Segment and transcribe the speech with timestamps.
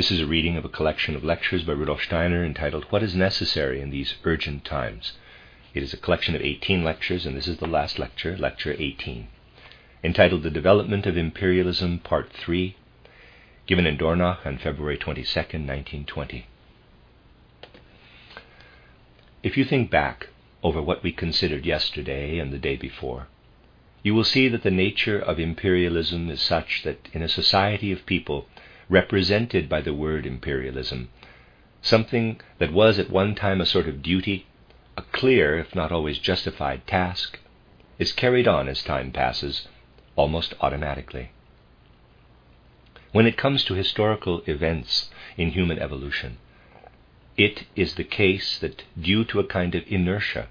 [0.00, 3.14] This is a reading of a collection of lectures by Rudolf Steiner entitled What is
[3.14, 5.12] Necessary in These Urgent Times.
[5.74, 9.28] It is a collection of 18 lectures, and this is the last lecture, Lecture 18,
[10.02, 12.76] entitled The Development of Imperialism, Part 3,
[13.66, 16.46] given in Dornach on February 22, 1920.
[19.42, 20.28] If you think back
[20.62, 23.26] over what we considered yesterday and the day before,
[24.02, 28.06] you will see that the nature of imperialism is such that in a society of
[28.06, 28.46] people
[28.90, 31.08] represented by the word imperialism,
[31.80, 34.46] something that was at one time a sort of duty,
[34.96, 37.38] a clear, if not always justified, task,
[37.98, 39.68] is carried on as time passes
[40.16, 41.30] almost automatically.
[43.12, 46.38] When it comes to historical events in human evolution,
[47.36, 50.48] it is the case that, due to a kind of inertia,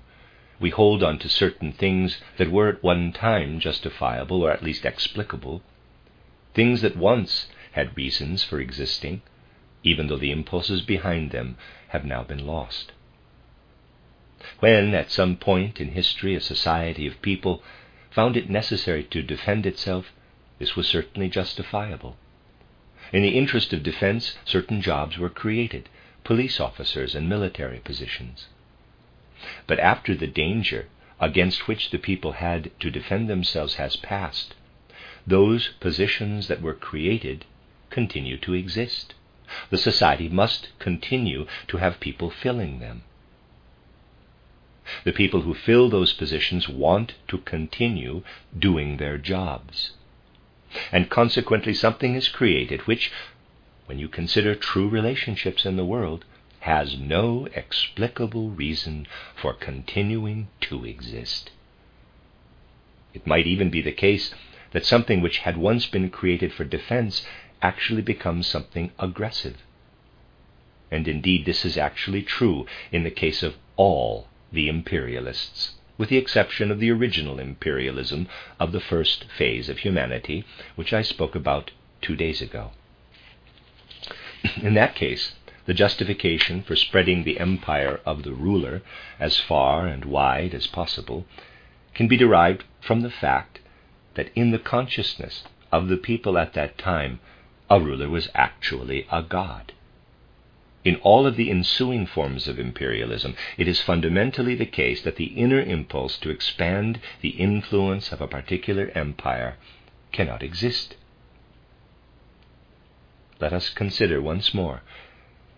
[0.60, 4.86] we hold on to certain things that were at one time justifiable or at least
[4.86, 5.62] explicable,
[6.54, 7.48] things that once
[7.80, 9.22] had reasons for existing,
[9.84, 11.58] even though the impulses behind them
[11.90, 12.92] have now been lost.
[14.60, 17.64] When, at some point in history, a society of people
[18.12, 20.12] found it necessary to defend itself,
[20.58, 22.18] this was certainly justifiable.
[23.14, 25.88] In the interest of defense, certain jobs were created
[26.26, 28.48] police officers and military positions.
[29.68, 34.56] But after the danger against which the people had to defend themselves has passed,
[35.26, 37.46] those positions that were created
[37.90, 39.14] continue to exist.
[39.70, 43.04] The society must continue to have people filling them.
[45.04, 48.24] The people who fill those positions want to continue
[48.58, 49.92] doing their jobs.
[50.92, 53.12] And consequently, something is created which,
[53.86, 56.26] when you consider true relationships in the world,
[56.62, 61.52] has no explicable reason for continuing to exist.
[63.14, 64.34] It might even be the case
[64.72, 67.26] that something which had once been created for defense
[67.62, 69.58] actually becomes something aggressive.
[70.92, 76.18] And indeed, this is actually true in the case of all the imperialists, with the
[76.18, 78.28] exception of the original imperialism
[78.60, 81.72] of the first phase of humanity, which I spoke about
[82.02, 82.72] two days ago.
[84.62, 88.82] In that case, the justification for spreading the empire of the ruler
[89.20, 91.26] as far and wide as possible
[91.94, 93.60] can be derived from the fact
[94.16, 97.20] that in the consciousness of the people at that time,
[97.70, 99.74] a ruler was actually a god.
[100.86, 105.26] In all of the ensuing forms of imperialism, it is fundamentally the case that the
[105.26, 109.58] inner impulse to expand the influence of a particular empire
[110.12, 110.96] cannot exist.
[113.40, 114.82] Let us consider once more,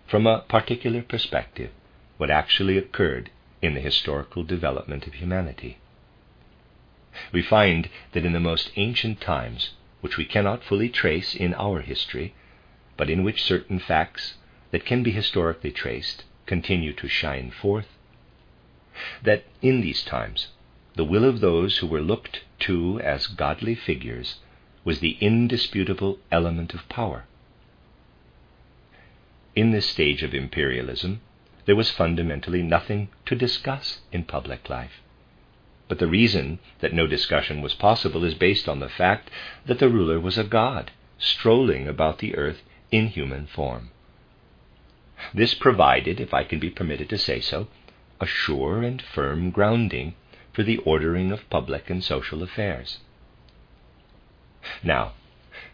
[0.08, 1.70] from a particular perspective,
[2.18, 3.30] what actually occurred
[3.62, 5.78] in the historical development of humanity.
[7.32, 11.80] We find that in the most ancient times, which we cannot fully trace in our
[11.80, 12.34] history,
[12.98, 14.36] but in which certain facts
[14.72, 17.88] that can be historically traced continue to shine forth,
[19.24, 20.50] that in these times
[20.96, 24.40] the will of those who were looked to as godly figures
[24.84, 27.24] was the indisputable element of power.
[29.56, 31.22] In this stage of imperialism,
[31.66, 35.02] there was fundamentally nothing to discuss in public life.
[35.92, 39.30] But the reason that no discussion was possible is based on the fact
[39.66, 42.64] that the ruler was a god, strolling about the earth
[42.94, 43.90] in human form.
[45.34, 47.68] This provided, if I can be permitted to say so,
[48.22, 50.16] a sure and firm grounding
[50.54, 53.00] for the ordering of public and social affairs.
[54.82, 55.12] Now,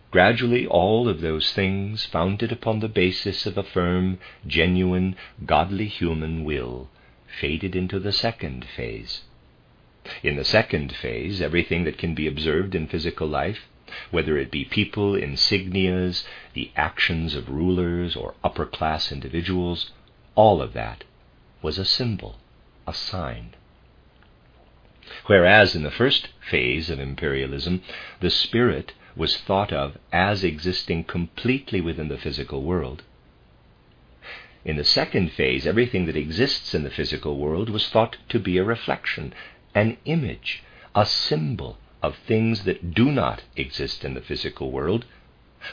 [0.10, 4.18] gradually all of those things founded upon the basis of a firm,
[4.48, 5.16] genuine,
[5.46, 6.90] godly human will
[7.40, 9.22] faded into the second phase,
[10.24, 13.68] in the second phase, everything that can be observed in physical life,
[14.12, 19.92] whether it be people, insignias, the actions of rulers or upper class individuals,
[20.36, 21.04] all of that
[21.62, 22.38] was a symbol,
[22.86, 23.56] a sign.
[25.26, 27.82] Whereas in the first phase of imperialism,
[28.20, 33.04] the spirit was thought of as existing completely within the physical world.
[34.64, 38.58] In the second phase, everything that exists in the physical world was thought to be
[38.58, 39.34] a reflection,
[39.78, 40.64] an image,
[40.96, 45.06] a symbol of things that do not exist in the physical world,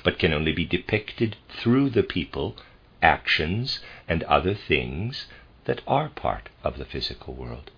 [0.02, 2.54] but can only be depicted through the people,
[3.00, 5.26] actions, and other things
[5.64, 7.70] that are part of the physical world.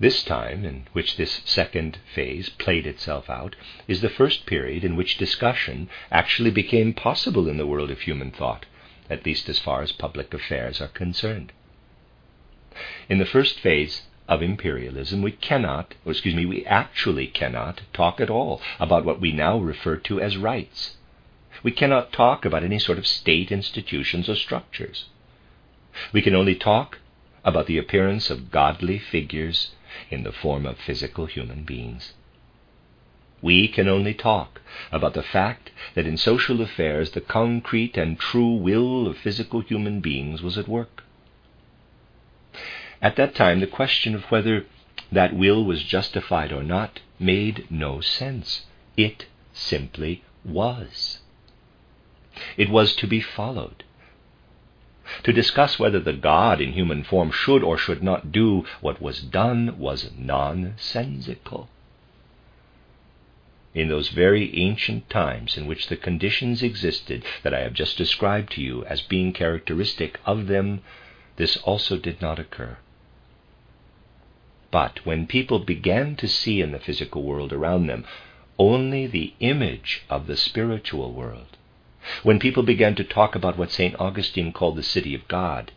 [0.00, 3.54] This time, in which this second phase played itself out,
[3.86, 8.30] is the first period in which discussion actually became possible in the world of human
[8.30, 8.64] thought,
[9.10, 11.52] at least as far as public affairs are concerned.
[13.08, 18.20] In the first phase of imperialism, we cannot, or excuse me, we actually cannot talk
[18.20, 20.96] at all about what we now refer to as rights.
[21.62, 25.06] We cannot talk about any sort of state institutions or structures.
[26.12, 26.98] We can only talk
[27.44, 29.72] about the appearance of godly figures
[30.10, 32.14] in the form of physical human beings.
[33.42, 34.60] We can only talk
[34.92, 40.00] about the fact that in social affairs the concrete and true will of physical human
[40.00, 41.01] beings was at work.
[43.02, 44.64] At that time, the question of whether
[45.10, 48.64] that will was justified or not made no sense.
[48.96, 51.20] It simply was.
[52.56, 53.82] It was to be followed.
[55.24, 59.20] To discuss whether the God in human form should or should not do what was
[59.20, 61.68] done was nonsensical.
[63.74, 68.52] In those very ancient times in which the conditions existed that I have just described
[68.52, 70.82] to you as being characteristic of them,
[71.34, 72.76] this also did not occur.
[74.72, 78.06] But when people began to see in the physical world around them
[78.58, 81.58] only the image of the spiritual world,
[82.22, 83.94] when people began to talk about what St.
[84.00, 85.72] Augustine called the city of God,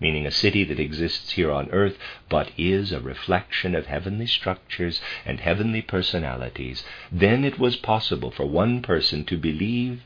[0.00, 1.98] meaning a city that exists here on earth
[2.30, 6.82] but is a reflection of heavenly structures and heavenly personalities,
[7.12, 10.02] then it was possible for one person to believe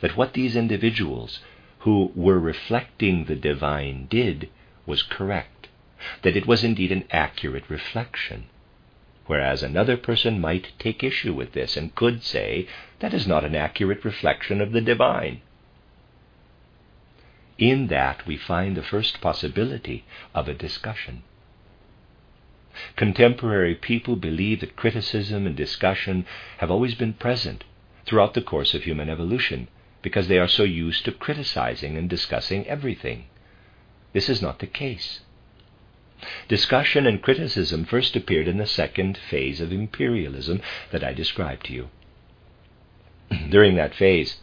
[0.00, 1.38] that what these individuals
[1.78, 4.48] who were reflecting the divine did
[4.86, 5.53] was correct,
[6.22, 8.46] that it was indeed an accurate reflection
[9.26, 12.66] whereas another person might take issue with this and could say,
[13.00, 15.40] that is not an accurate reflection of the divine.
[17.56, 20.04] In that we find the first possibility
[20.34, 21.22] of a discussion.
[22.96, 26.26] Contemporary people believe that criticism and discussion
[26.58, 27.62] have always been present
[28.04, 29.68] throughout the course of human evolution
[30.02, 33.26] because they are so used to criticizing and discussing everything.
[34.12, 35.20] This is not the case.
[36.48, 41.72] Discussion and criticism first appeared in the second phase of imperialism that I described to
[41.72, 41.88] you.
[43.48, 44.40] During that phase,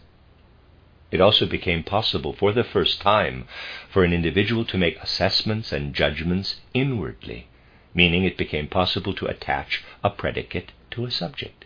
[1.12, 3.48] it also became possible for the first time
[3.90, 7.48] for an individual to make assessments and judgments inwardly,
[7.94, 11.66] meaning it became possible to attach a predicate to a subject.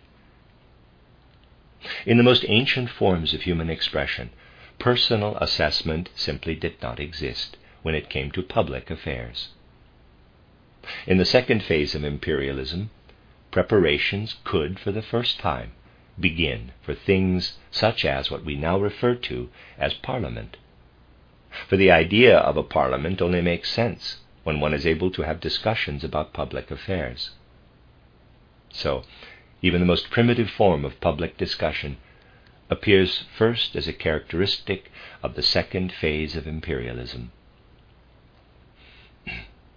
[2.06, 4.32] In the most ancient forms of human expression,
[4.80, 9.50] personal assessment simply did not exist when it came to public affairs.
[11.08, 12.92] In the second phase of imperialism,
[13.50, 15.72] preparations could, for the first time,
[16.20, 20.58] begin for things such as what we now refer to as Parliament.
[21.68, 25.40] For the idea of a Parliament only makes sense when one is able to have
[25.40, 27.32] discussions about public affairs.
[28.70, 29.04] So,
[29.62, 31.98] even the most primitive form of public discussion
[32.70, 34.92] appears first as a characteristic
[35.24, 37.32] of the second phase of imperialism.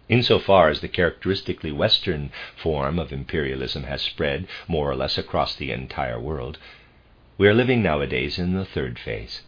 [0.09, 5.71] Insofar as the characteristically Western form of imperialism has spread more or less across the
[5.71, 6.59] entire world,
[7.37, 9.43] we are living nowadays in the third phase.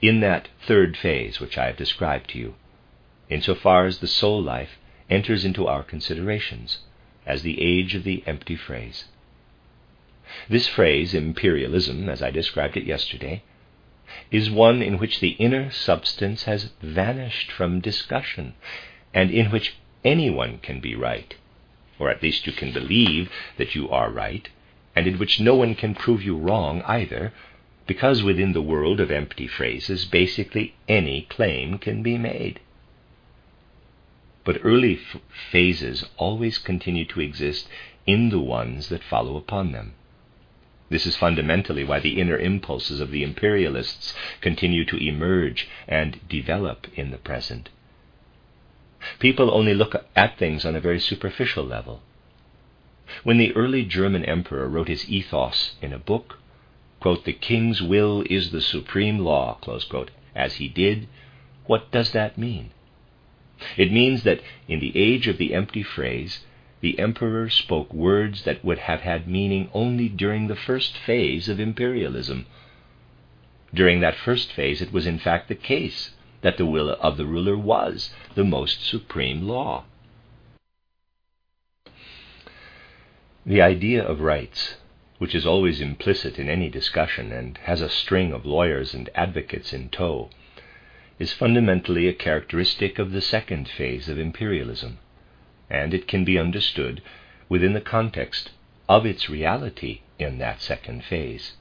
[0.00, 2.54] In that third phase which I have described to you,
[3.28, 4.78] insofar as the soul life
[5.10, 6.78] enters into our considerations,
[7.26, 9.06] as the age of the empty phrase.
[10.48, 13.42] This phrase, imperialism, as I described it yesterday,
[14.30, 18.54] is one in which the inner substance has vanished from discussion,
[19.14, 21.34] and in which anyone can be right,
[21.98, 24.48] or at least you can believe that you are right,
[24.94, 27.32] and in which no one can prove you wrong either,
[27.86, 32.60] because within the world of empty phrases, basically any claim can be made.
[34.44, 37.68] But early f- phases always continue to exist
[38.06, 39.94] in the ones that follow upon them.
[40.90, 46.86] This is fundamentally why the inner impulses of the imperialists continue to emerge and develop
[46.94, 47.70] in the present.
[49.18, 52.02] People only look at things on a very superficial level.
[53.24, 56.38] When the early German emperor wrote his ethos in a book,
[57.00, 61.08] quote, the king's will is the supreme law, quote, as he did,
[61.66, 62.70] what does that mean?
[63.76, 66.44] It means that in the age of the empty phrase,
[66.80, 71.60] the emperor spoke words that would have had meaning only during the first phase of
[71.60, 72.46] imperialism.
[73.74, 76.10] During that first phase, it was in fact the case
[76.42, 79.84] that the will of the ruler was the most supreme law.
[83.44, 84.76] The idea of rights,
[85.18, 89.72] which is always implicit in any discussion and has a string of lawyers and advocates
[89.72, 90.30] in tow,
[91.18, 94.98] is fundamentally a characteristic of the second phase of imperialism,
[95.70, 97.02] and it can be understood
[97.48, 98.50] within the context
[98.88, 101.52] of its reality in that second phase.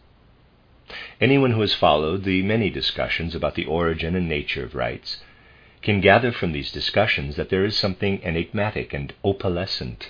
[1.22, 5.24] Anyone who has followed the many discussions about the origin and nature of rights
[5.82, 10.10] can gather from these discussions that there is something enigmatic and opalescent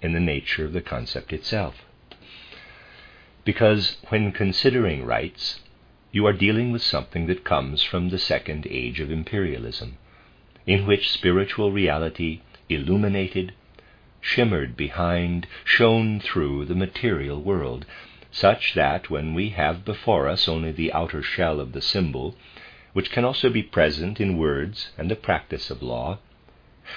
[0.00, 1.84] in the nature of the concept itself.
[3.44, 5.60] Because when considering rights,
[6.12, 9.98] you are dealing with something that comes from the second age of imperialism,
[10.66, 13.52] in which spiritual reality illuminated,
[14.20, 17.84] shimmered behind, shone through the material world,
[18.30, 22.36] such that when we have before us only the outer shell of the symbol,
[22.92, 26.18] which can also be present in words and the practice of law,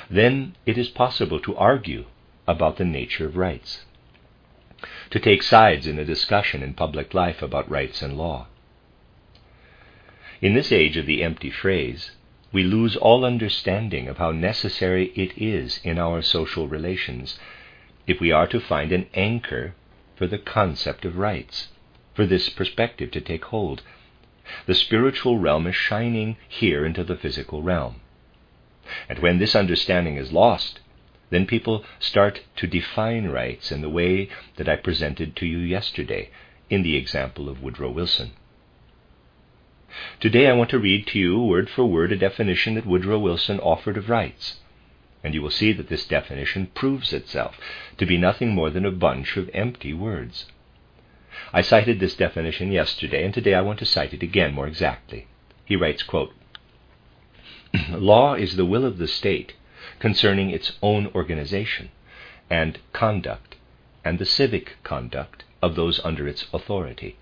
[0.10, 2.06] then it is possible to argue
[2.48, 3.86] about the nature of rights,
[5.10, 8.48] to take sides in a discussion in public life about rights and law.
[10.42, 12.12] In this age of the empty phrase,
[12.52, 17.40] we lose all understanding of how necessary it is in our social relations
[18.06, 19.74] if we are to find an anchor
[20.24, 21.68] for the concept of rights,
[22.14, 23.82] for this perspective to take hold.
[24.68, 28.00] The spiritual realm is shining here into the physical realm.
[29.10, 30.80] And when this understanding is lost,
[31.30, 36.30] then people start to define rights in the way that I presented to you yesterday
[36.70, 38.32] in the example of Woodrow Wilson.
[40.22, 43.60] Today I want to read to you word for word a definition that Woodrow Wilson
[43.60, 44.56] offered of rights,
[45.24, 47.58] and you will see that this definition proves itself
[47.98, 50.46] to be nothing more than a bunch of empty words.
[51.54, 55.28] I cited this definition yesterday, and today I want to cite it again more exactly.
[55.66, 56.34] He writes, quote,
[57.90, 59.54] Law is the will of the state
[60.00, 61.90] concerning its own organization
[62.50, 63.56] and conduct
[64.04, 67.18] and the civic conduct of those under its authority.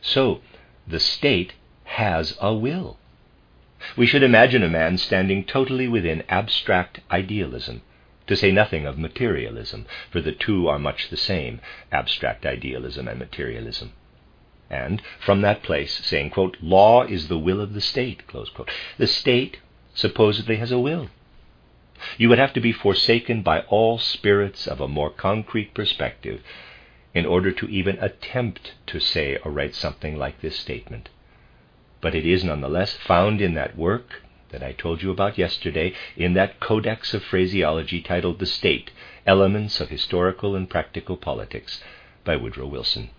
[0.00, 0.40] So,
[0.86, 1.52] the state
[1.84, 2.98] has a will.
[3.96, 7.82] We should imagine a man standing totally within abstract idealism,
[8.26, 11.60] to say nothing of materialism, for the two are much the same
[11.92, 13.92] abstract idealism and materialism.
[14.68, 18.22] And from that place, saying, quote, Law is the will of the state,
[18.98, 19.58] The state
[19.94, 21.08] supposedly has a will.
[22.16, 26.42] You would have to be forsaken by all spirits of a more concrete perspective
[27.14, 31.08] in order to even attempt to say or write something like this statement.
[32.00, 36.34] But it is nonetheless found in that work that I told you about yesterday, in
[36.34, 38.92] that codex of phraseology titled The State
[39.26, 41.82] Elements of Historical and Practical Politics
[42.24, 43.10] by Woodrow Wilson.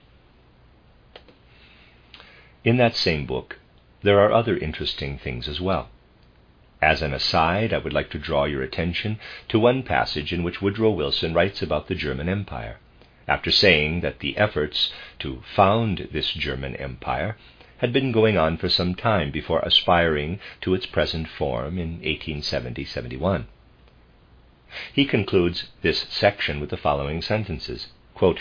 [2.64, 3.60] In that same book,
[4.02, 5.90] there are other interesting things as well.
[6.82, 9.20] As an aside, I would like to draw your attention
[9.50, 12.78] to one passage in which Woodrow Wilson writes about the German Empire
[13.28, 17.36] after saying that the efforts to found this German empire
[17.80, 22.84] had been going on for some time before aspiring to its present form in 1870
[22.84, 23.48] 71.
[24.94, 28.40] He concludes this section with the following sentences quote,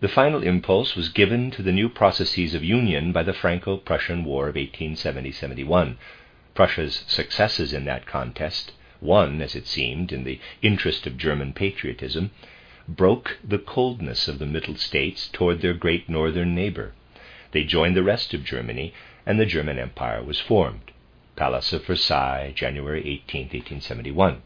[0.00, 4.24] The final impulse was given to the new processes of union by the Franco Prussian
[4.24, 5.98] War of 1870 71.
[6.54, 12.30] Prussia's successes in that contest, won, as it seemed, in the interest of German patriotism,
[12.88, 16.92] broke the coldness of the Middle States toward their great northern neighbor.
[17.56, 18.92] They joined the rest of Germany,
[19.24, 20.90] and the German Empire was formed.
[21.36, 24.42] Palace of Versailles, January 18, 1871.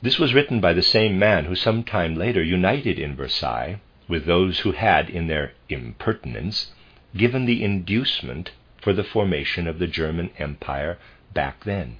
[0.00, 3.78] This was written by the same man who some time later united in Versailles
[4.08, 6.72] with those who had, in their impertinence,
[7.14, 10.96] given the inducement for the formation of the German Empire
[11.34, 11.98] back then.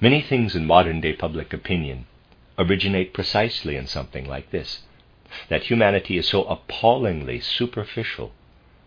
[0.00, 2.06] Many things in modern day public opinion
[2.58, 4.80] originate precisely in something like this
[5.48, 8.32] that humanity is so appallingly superficial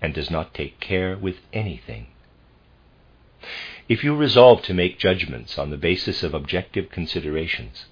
[0.02, 2.08] and does not take care with anything.
[3.88, 7.86] If you resolve to make judgments on the basis of objective considerations,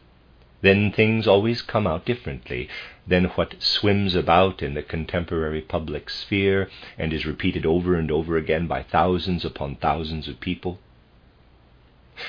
[0.61, 2.67] then things always come out differently
[3.05, 8.37] than what swims about in the contemporary public sphere and is repeated over and over
[8.37, 10.79] again by thousands upon thousands of people.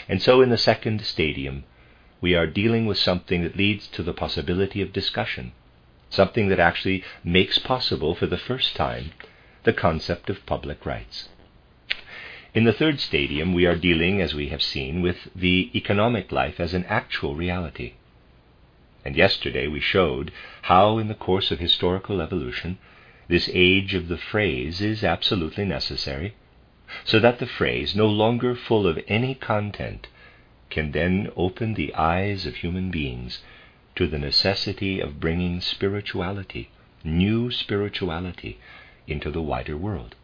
[0.09, 1.65] And so in the second stadium,
[2.21, 5.53] we are dealing with something that leads to the possibility of discussion,
[6.11, 9.13] something that actually makes possible for the first time
[9.65, 11.29] the concept of public rights.
[12.55, 16.59] In the third stadium, we are dealing, as we have seen, with the economic life
[16.59, 17.93] as an actual reality.
[19.05, 22.79] And yesterday we showed how, in the course of historical evolution,
[23.29, 26.35] this age of the phrase is absolutely necessary
[27.05, 30.09] so that the phrase, no longer full of any content,
[30.71, 33.43] can then open the eyes of human beings
[33.99, 36.71] to the necessity of bringing spirituality,
[37.03, 38.57] new spirituality,
[39.09, 40.15] into the wider world.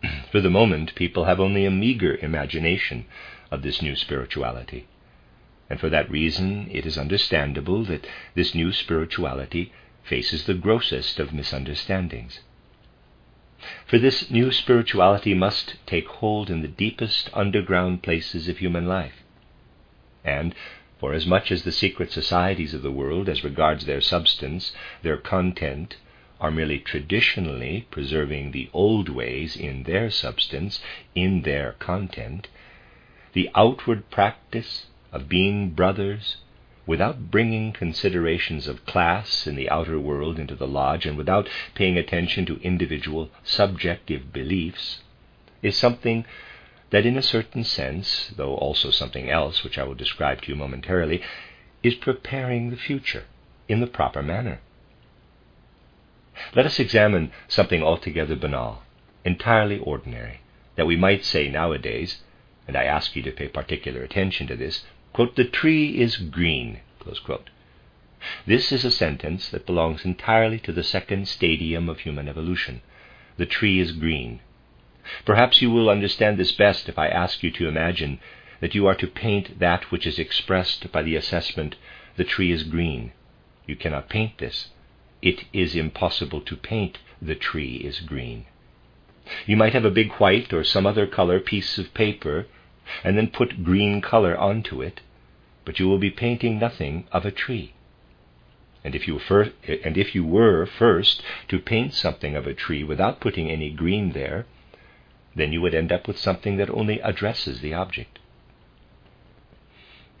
[0.30, 3.06] For the moment, people have only a meager imagination
[3.50, 4.86] of this new spirituality.
[5.68, 9.72] And for that reason, it is understandable that this new spirituality
[10.04, 12.40] faces the grossest of misunderstandings.
[13.86, 19.24] For this new spirituality must take hold in the deepest underground places of human life.
[20.24, 20.54] And
[21.02, 25.16] for as much as the secret societies of the world, as regards their substance, their
[25.16, 25.96] content,
[26.40, 30.80] are merely traditionally preserving the old ways in their substance,
[31.12, 32.46] in their content,
[33.32, 36.36] the outward practice of being brothers,
[36.86, 41.98] without bringing considerations of class in the outer world into the lodge and without paying
[41.98, 45.00] attention to individual subjective beliefs,
[45.62, 46.24] is something
[46.92, 50.54] that, in a certain sense, though also something else, which I will describe to you
[50.54, 51.22] momentarily,
[51.82, 53.24] is preparing the future
[53.66, 54.60] in the proper manner.
[56.54, 58.82] Let us examine something altogether banal,
[59.24, 60.40] entirely ordinary,
[60.76, 62.22] that we might say nowadays,
[62.68, 64.84] and I ask you to pay particular attention to this,
[65.14, 66.80] quote, the tree is green,
[68.46, 72.82] This is a sentence that belongs entirely to the second stadium of human evolution.
[73.38, 74.40] The tree is green.
[75.24, 78.20] Perhaps you will understand this best if I ask you to imagine
[78.60, 81.74] that you are to paint that which is expressed by the assessment,
[82.16, 83.12] the tree is green.
[83.66, 84.68] You cannot paint this
[85.22, 88.44] it is impossible to paint the tree is green.
[89.46, 92.46] You might have a big white or some other color piece of paper
[93.04, 95.00] and then put green color onto it,
[95.64, 97.74] but you will be painting nothing of a tree.
[98.84, 99.52] And if you, fir-
[99.84, 104.10] and if you were first to paint something of a tree without putting any green
[104.10, 104.46] there,
[105.34, 108.18] then you would end up with something that only addresses the object.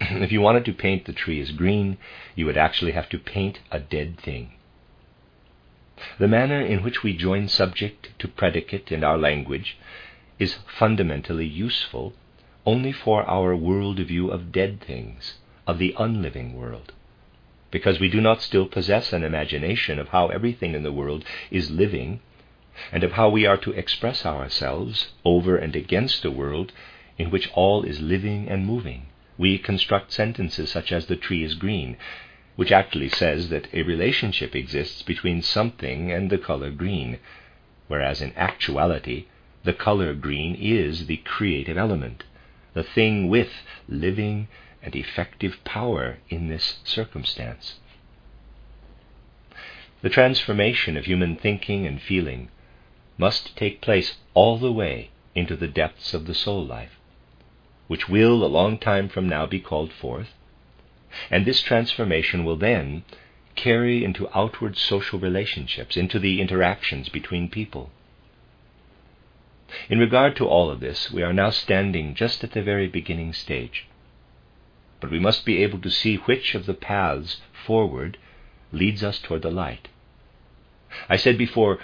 [0.00, 1.98] if you wanted to paint the tree as green,
[2.34, 4.52] you would actually have to paint a dead thing.
[6.18, 9.76] The manner in which we join subject to predicate in our language
[10.38, 12.14] is fundamentally useful
[12.64, 16.92] only for our world view of dead things, of the unliving world,
[17.70, 21.70] because we do not still possess an imagination of how everything in the world is
[21.70, 22.20] living
[22.90, 26.72] and of how we are to express ourselves over and against a world
[27.16, 29.06] in which all is living and moving.
[29.38, 31.96] We construct sentences such as the tree is green,
[32.56, 37.18] which actually says that a relationship exists between something and the color green,
[37.88, 39.26] whereas in actuality,
[39.64, 42.24] the color green is the creative element,
[42.74, 43.52] the thing with
[43.88, 44.48] living
[44.82, 47.78] and effective power in this circumstance.
[50.02, 52.48] The transformation of human thinking and feeling
[53.22, 54.96] must take place all the way
[55.34, 56.94] into the depths of the soul life,
[57.86, 60.30] which will, a long time from now, be called forth
[61.30, 63.04] and this transformation will then
[63.54, 67.90] carry into outward social relationships, into the interactions between people.
[69.88, 73.32] In regard to all of this, we are now standing just at the very beginning
[73.32, 73.86] stage.
[75.00, 78.16] But we must be able to see which of the paths forward
[78.70, 79.88] leads us toward the light.
[81.08, 81.78] I said before,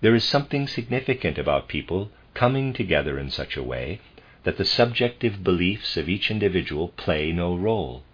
[0.00, 4.00] there is something significant about people coming together in such a way
[4.44, 8.04] that the subjective beliefs of each individual play no role.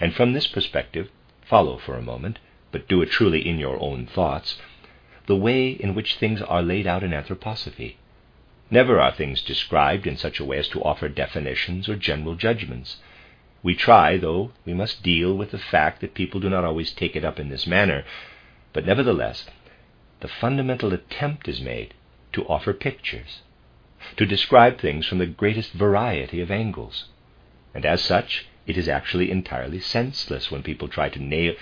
[0.00, 1.08] And from this perspective,
[1.48, 2.38] follow for a moment,
[2.70, 4.58] but do it truly in your own thoughts,
[5.26, 7.96] the way in which things are laid out in anthroposophy.
[8.70, 12.96] Never are things described in such a way as to offer definitions or general judgments.
[13.62, 17.14] We try, though we must deal with the fact that people do not always take
[17.14, 18.04] it up in this manner,
[18.72, 19.46] but nevertheless,
[20.22, 21.94] the fundamental attempt is made
[22.32, 23.42] to offer pictures,
[24.16, 27.06] to describe things from the greatest variety of angles.
[27.74, 31.54] And as such, it is actually entirely senseless when people try to nail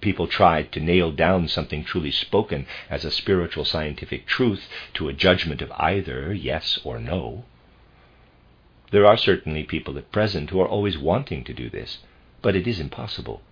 [0.00, 5.12] people try to nail down something truly spoken as a spiritual scientific truth to a
[5.12, 7.44] judgment of either yes or no.
[8.92, 11.98] There are certainly people at present who are always wanting to do this,
[12.42, 13.42] but it is impossible.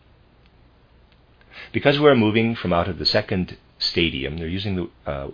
[1.73, 5.29] Because we are moving from out of the second stadium, they're using the, uh,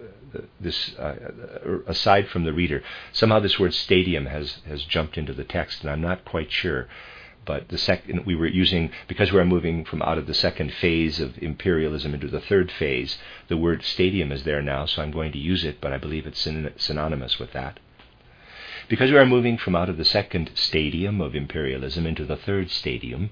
[0.60, 1.14] this uh,
[1.86, 2.82] aside from the reader.
[3.12, 6.88] Somehow this word stadium has has jumped into the text, and I'm not quite sure
[7.44, 10.72] but the second we were using because we are moving from out of the second
[10.72, 13.18] phase of imperialism into the third phase.
[13.48, 16.26] The word stadium is there now, so I'm going to use it, but I believe
[16.26, 17.80] it's synonymous with that.
[18.88, 22.70] Because we are moving from out of the second stadium of imperialism into the third
[22.70, 23.30] stadium,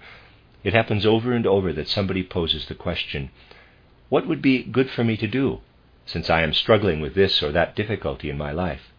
[0.64, 3.30] it happens over and over that somebody poses the question,
[4.10, 5.60] What would be good for me to do,
[6.04, 8.92] since I am struggling with this or that difficulty in my life?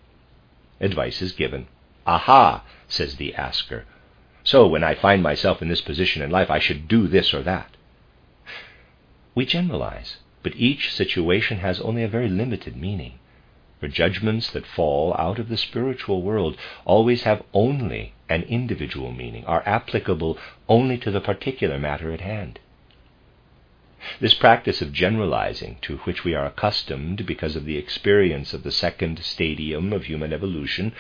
[0.80, 1.67] Advice is given.
[2.08, 3.86] Aha, says the asker,
[4.43, 7.43] so when I find myself in this position in life, I should do this or
[7.43, 7.76] that.
[9.36, 13.19] We generalize, but each situation has only a very limited meaning.
[13.80, 19.45] For judgments that fall out of the spiritual world always have only an individual meaning,
[19.45, 22.60] are applicable only to the particular matter at hand.
[24.19, 28.71] This practice of generalizing, to which we are accustomed because of the experience of the
[28.71, 30.93] second stadium of human evolution,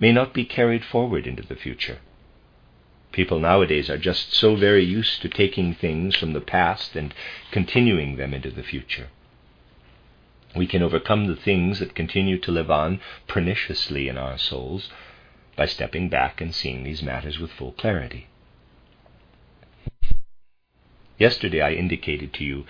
[0.00, 1.98] may not be carried forward into the future.
[3.12, 7.14] People nowadays are just so very used to taking things from the past and
[7.50, 9.08] continuing them into the future.
[10.54, 14.90] We can overcome the things that continue to live on perniciously in our souls
[15.56, 18.28] by stepping back and seeing these matters with full clarity.
[21.18, 22.64] Yesterday I indicated to you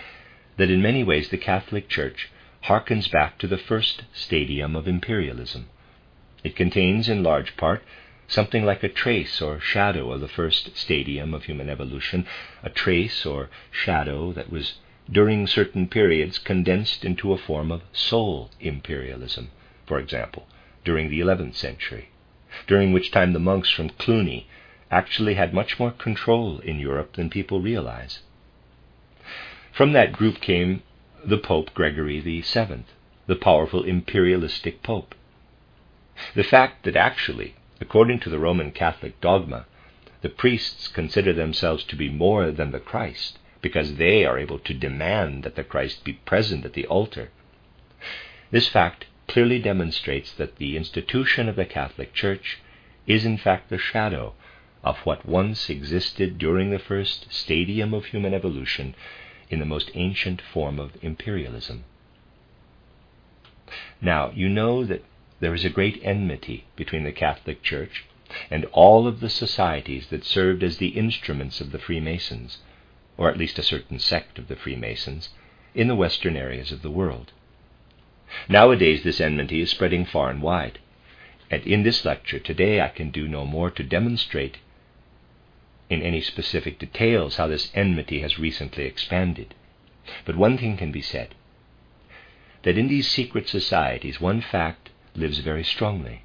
[0.57, 2.31] that in many ways the Catholic Church
[2.65, 5.67] harkens back to the first stadium of imperialism.
[6.43, 7.83] It contains, in large part,
[8.27, 12.27] something like a trace or shadow of the first stadium of human evolution,
[12.63, 14.79] a trace or shadow that was
[15.13, 19.51] during certain periods condensed into a form of soul imperialism,
[19.85, 20.49] for example,
[20.85, 22.09] during the 11th century,
[22.67, 24.47] during which time the monks from Cluny
[24.91, 28.21] actually had much more control in Europe than people realize.
[29.79, 30.83] From that group came
[31.25, 32.83] the Pope Gregory VII,
[33.29, 35.15] the powerful imperialistic pope.
[36.35, 39.67] The fact that actually According to the Roman Catholic dogma,
[40.21, 44.75] the priests consider themselves to be more than the Christ because they are able to
[44.75, 47.31] demand that the Christ be present at the altar.
[48.51, 52.59] This fact clearly demonstrates that the institution of the Catholic Church
[53.07, 54.35] is in fact the shadow
[54.83, 58.97] of what once existed during the first stadium of human evolution
[59.51, 61.85] in the most ancient form of imperialism.
[64.01, 65.05] Now, you know that
[65.41, 68.05] there is a great enmity between the Catholic Church
[68.51, 72.59] and all of the societies that served as the instruments of the Freemasons,
[73.17, 75.31] or at least a certain sect of the Freemasons,
[75.75, 77.33] in the western areas of the world.
[78.49, 80.79] Nowadays, this enmity is spreading far and wide,
[81.51, 84.59] and in this lecture today I can do no more to demonstrate
[85.91, 89.55] in any specific details how this enmity has recently expanded.
[90.25, 91.35] But one thing can be said
[92.63, 96.23] that in these secret societies, one fact lives very strongly.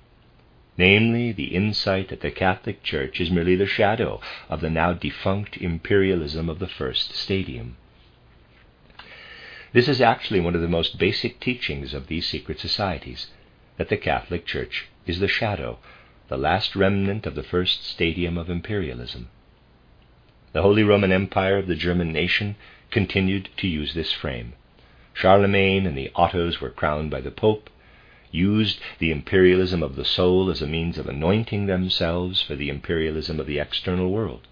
[0.77, 5.57] Namely, the insight that the Catholic Church is merely the shadow of the now defunct
[5.57, 7.77] imperialism of the first stadium.
[9.71, 13.27] This is actually one of the most basic teachings of these secret societies
[13.77, 15.79] that the Catholic Church is the shadow,
[16.27, 19.29] the last remnant of the first stadium of imperialism.
[20.53, 22.55] The Holy Roman Empire of the German nation
[22.91, 24.53] continued to use this frame.
[25.11, 27.71] Charlemagne and the Ottos were crowned by the Pope,
[28.31, 33.39] used the imperialism of the soul as a means of anointing themselves for the imperialism
[33.39, 34.47] of the external world.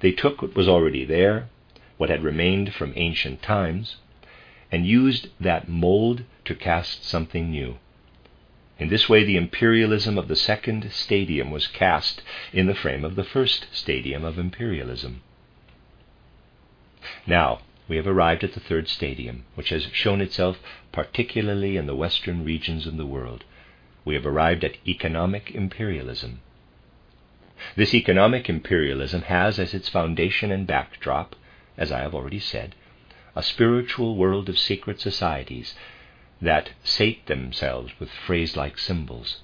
[0.00, 1.48] They took what was already there,
[1.96, 3.98] what had remained from ancient times,
[4.72, 7.78] and used that mold to cast something new.
[8.78, 13.16] In this way, the imperialism of the second stadium was cast in the frame of
[13.16, 15.20] the first stadium of imperialism.
[17.26, 20.58] Now, we have arrived at the third stadium, which has shown itself
[20.92, 23.44] particularly in the western regions of the world.
[24.04, 26.40] We have arrived at economic imperialism.
[27.76, 31.36] This economic imperialism has as its foundation and backdrop,
[31.76, 32.74] as I have already said,
[33.36, 35.74] a spiritual world of secret societies
[36.42, 39.40] that sate themselves with phrase like symbols.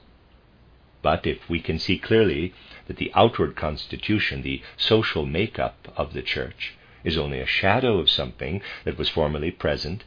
[1.01, 2.53] But if we can see clearly
[2.89, 8.11] that the outward constitution, the social make-up of the Church, is only a shadow of
[8.11, 10.03] something that was formerly present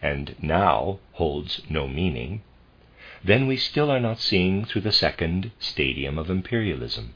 [0.00, 2.42] and now holds no meaning,
[3.24, 7.14] then we still are not seeing through the second stadium of imperialism,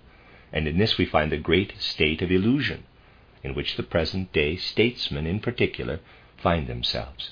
[0.53, 2.83] and in this we find the great state of illusion
[3.45, 6.01] in which the present day statesmen in particular
[6.37, 7.31] find themselves.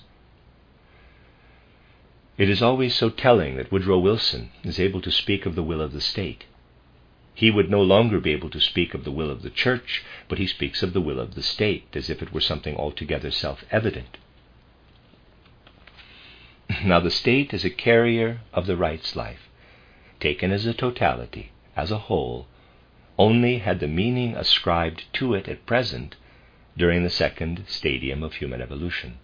[2.39, 5.83] It is always so telling that Woodrow Wilson is able to speak of the will
[5.83, 6.45] of the state
[7.39, 10.39] he would no longer be able to speak of the will of the church, but
[10.39, 13.65] he speaks of the will of the state as if it were something altogether self
[13.71, 14.19] evident.
[16.85, 19.49] Now, the state is a carrier of the rights life,
[20.19, 22.49] taken as a totality, as a whole,
[23.17, 26.17] only had the meaning ascribed to it at present
[26.77, 29.19] during the second stadium of human evolution.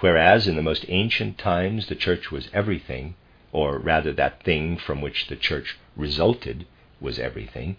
[0.00, 3.14] Whereas in the most ancient times the church was everything,
[3.52, 6.66] or rather that thing from which the church resulted,
[7.00, 7.76] was everything.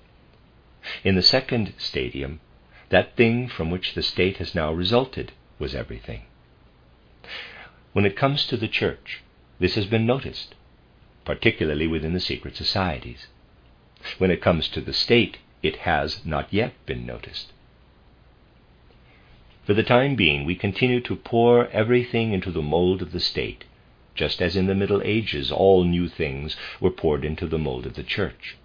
[1.04, 2.40] In the second stadium,
[2.90, 6.22] that thing from which the state has now resulted was everything.
[7.94, 9.22] When it comes to the church,
[9.60, 10.56] this has been noticed,
[11.26, 13.28] particularly within the secret societies.
[14.18, 17.52] When it comes to the state, it has not yet been noticed.
[19.72, 23.64] For the time being, we continue to pour everything into the mold of the state,
[24.16, 27.94] just as in the Middle Ages all new things were poured into the mold of
[27.94, 28.58] the church.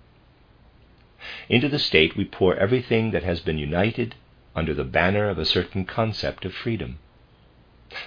[1.48, 4.16] Into the state we pour everything that has been united
[4.56, 6.98] under the banner of a certain concept of freedom.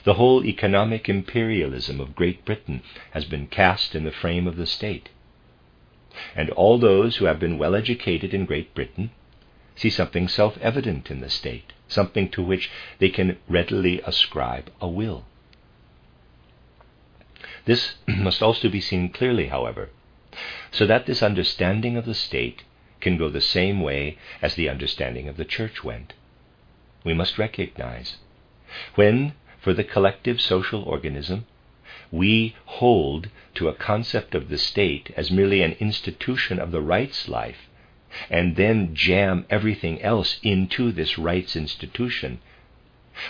[0.03, 2.81] The whole economic imperialism of Great Britain
[3.11, 5.07] has been cast in the frame of the state.
[6.35, 9.11] And all those who have been well educated in Great Britain
[9.79, 14.89] see something self evident in the state, something to which they can readily ascribe a
[14.89, 15.23] will.
[17.63, 19.89] This must also be seen clearly, however,
[20.69, 22.63] so that this understanding of the state
[22.99, 26.13] can go the same way as the understanding of the church went.
[27.05, 28.17] We must recognize
[28.95, 31.45] when, for the collective social organism,
[32.11, 37.29] we hold to a concept of the state as merely an institution of the rights
[37.29, 37.68] life
[38.29, 42.39] and then jam everything else into this rights institution,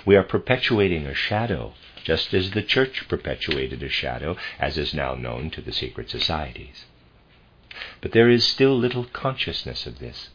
[0.06, 5.16] we are perpetuating a shadow, just as the church perpetuated a shadow, as is now
[5.16, 6.86] known to the secret societies.
[8.02, 10.30] But there is still little consciousness of this.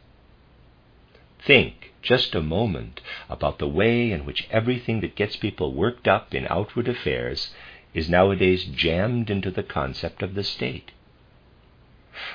[1.41, 6.35] Think just a moment about the way in which everything that gets people worked up
[6.35, 7.53] in outward affairs
[7.93, 10.91] is nowadays jammed into the concept of the state.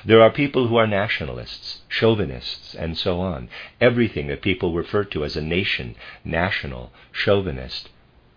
[0.04, 3.48] There are people who are nationalists, chauvinists, and so on.
[3.80, 7.88] Everything that people refer to as a nation, national, chauvinist,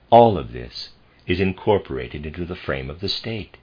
[0.09, 0.89] all of this
[1.25, 3.57] is incorporated into the frame of the state.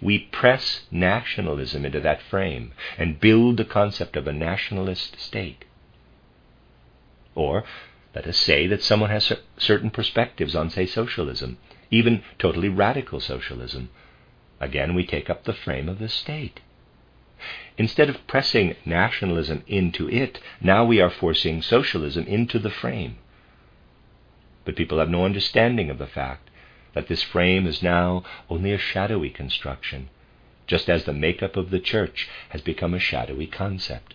[0.00, 5.64] We press nationalism into that frame and build the concept of a nationalist state.
[7.34, 7.64] Or
[8.14, 11.58] let us say that someone has certain perspectives on, say, socialism,
[11.90, 13.90] even totally radical socialism.
[14.60, 16.60] Again, we take up the frame of the state.
[17.76, 23.18] Instead of pressing nationalism into it, now we are forcing socialism into the frame.
[24.64, 26.48] But people have no understanding of the fact
[26.94, 30.08] that this frame is now only a shadowy construction,
[30.66, 34.14] just as the makeup of the church has become a shadowy concept.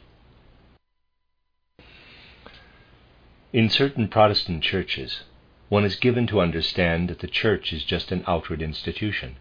[3.53, 5.23] In certain Protestant churches,
[5.69, 9.35] one is given to understand that the church is just an outward institution,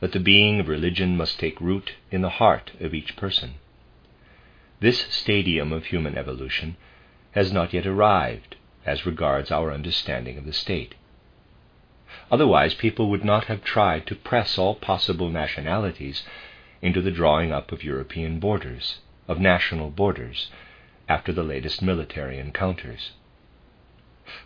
[0.00, 3.54] that the being of religion must take root in the heart of each person.
[4.80, 6.76] This stadium of human evolution
[7.32, 8.56] has not yet arrived
[8.86, 10.94] as regards our understanding of the state.
[12.30, 16.24] Otherwise, people would not have tried to press all possible nationalities
[16.80, 20.50] into the drawing up of European borders, of national borders,
[21.08, 23.12] after the latest military encounters.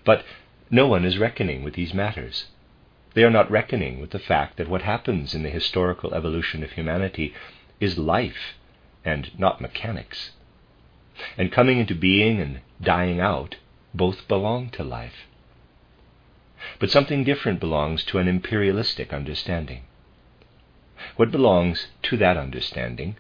[0.05, 0.25] But
[0.71, 2.47] no one is reckoning with these matters.
[3.15, 6.73] They are not reckoning with the fact that what happens in the historical evolution of
[6.73, 7.35] humanity
[7.79, 8.55] is life
[9.05, 10.31] and not mechanics.
[11.37, 13.57] And coming into being and dying out
[13.93, 15.27] both belong to life.
[16.79, 19.83] But something different belongs to an imperialistic understanding.
[21.17, 23.17] What belongs to that understanding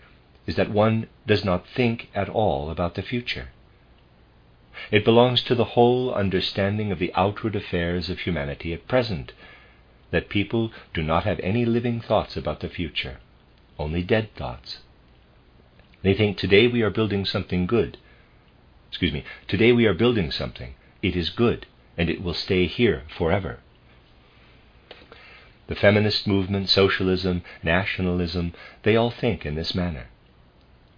[0.47, 3.49] is that one does not think at all about the future.
[4.91, 9.33] It belongs to the whole understanding of the outward affairs of humanity at present,
[10.13, 13.19] that people do not have any living thoughts about the future,
[13.79, 14.79] only dead thoughts.
[16.03, 17.99] They think today we are building something good.
[18.89, 20.75] Excuse me, today we are building something.
[21.03, 23.59] It is good and it will stay here forever.
[25.69, 30.09] The feminist movement, socialism, nationalism, they all think in this manner.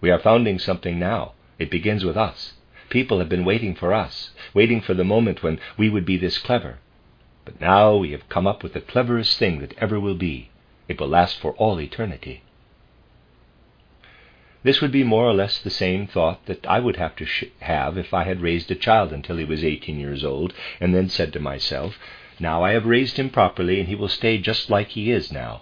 [0.01, 1.33] We are founding something now.
[1.57, 2.53] It begins with us.
[2.89, 6.37] People have been waiting for us, waiting for the moment when we would be this
[6.37, 6.79] clever.
[7.45, 10.49] But now we have come up with the cleverest thing that ever will be.
[10.87, 12.41] It will last for all eternity.
[14.63, 17.43] This would be more or less the same thought that I would have to sh-
[17.59, 21.07] have if I had raised a child until he was 18 years old, and then
[21.07, 21.99] said to myself,
[22.39, 25.61] Now I have raised him properly, and he will stay just like he is now.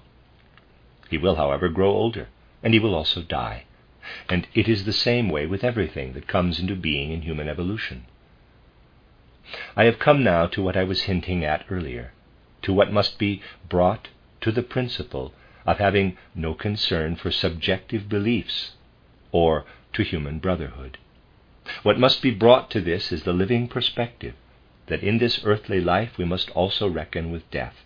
[1.09, 2.29] He will, however, grow older,
[2.63, 3.65] and he will also die.
[4.29, 8.05] And it is the same way with everything that comes into being in human evolution.
[9.75, 12.13] I have come now to what I was hinting at earlier,
[12.61, 14.07] to what must be brought
[14.39, 15.33] to the principle
[15.65, 18.71] of having no concern for subjective beliefs
[19.33, 20.97] or to human brotherhood.
[21.81, 24.35] What must be brought to this is the living perspective
[24.87, 27.83] that in this earthly life we must also reckon with death.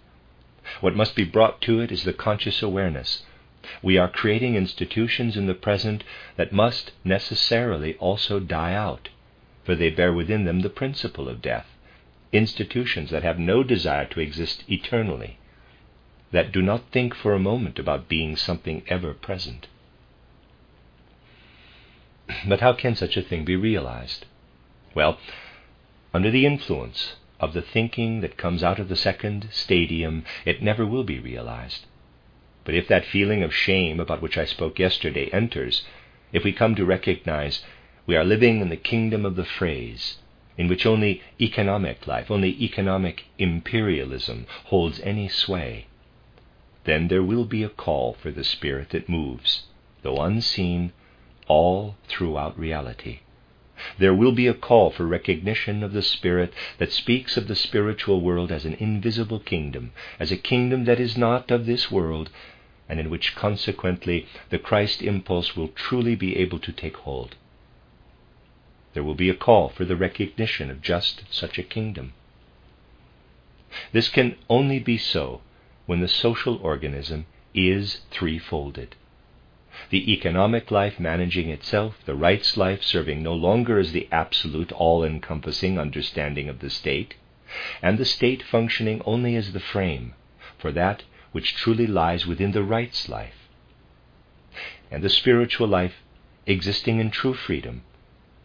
[0.81, 3.23] What must be brought to it is the conscious awareness.
[3.81, 6.03] We are creating institutions in the present
[6.35, 9.09] that must necessarily also die out,
[9.67, 11.67] for they bear within them the principle of death.
[12.31, 15.39] Institutions that have no desire to exist eternally,
[16.31, 19.67] that do not think for a moment about being something ever present.
[22.47, 24.25] But how can such a thing be realized?
[24.95, 25.19] Well,
[26.13, 30.85] under the influence of the thinking that comes out of the second stadium, it never
[30.85, 31.85] will be realized.
[32.63, 35.85] But if that feeling of shame about which I spoke yesterday enters,
[36.31, 37.65] if we come to recognize
[38.07, 40.17] we are living in the kingdom of the phrase,
[40.57, 45.85] in which only economic life, only economic imperialism holds any sway,
[46.85, 49.63] then there will be a call for the spirit that moves,
[50.03, 50.93] though unseen,
[51.49, 53.19] all throughout reality.
[53.99, 58.21] There will be a call for recognition of the Spirit that speaks of the spiritual
[58.21, 62.31] world as an invisible kingdom, as a kingdom that is not of this world,
[62.89, 67.35] and in which consequently the Christ impulse will truly be able to take hold.
[68.97, 72.13] There will be a call for the recognition of just such a kingdom.
[73.91, 75.41] This can only be so
[75.85, 78.95] when the social organism is threefolded
[79.91, 85.03] the economic life managing itself, the rights life serving no longer as the absolute, all
[85.03, 87.13] encompassing understanding of the state,
[87.83, 90.15] and the state functioning only as the frame
[90.57, 93.47] for that which truly lies within the rights life,
[94.89, 96.01] and the spiritual life
[96.47, 97.83] existing in true freedom,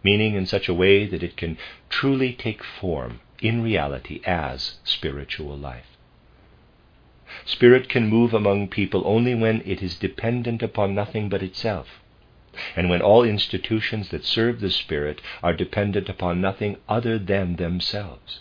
[0.03, 5.57] meaning in such a way that it can truly take form in reality as spiritual
[5.57, 5.97] life.
[7.45, 12.03] Spirit can move among people only when it is dependent upon nothing but itself,
[12.77, 18.41] and when all institutions that serve the Spirit are dependent upon nothing other than themselves.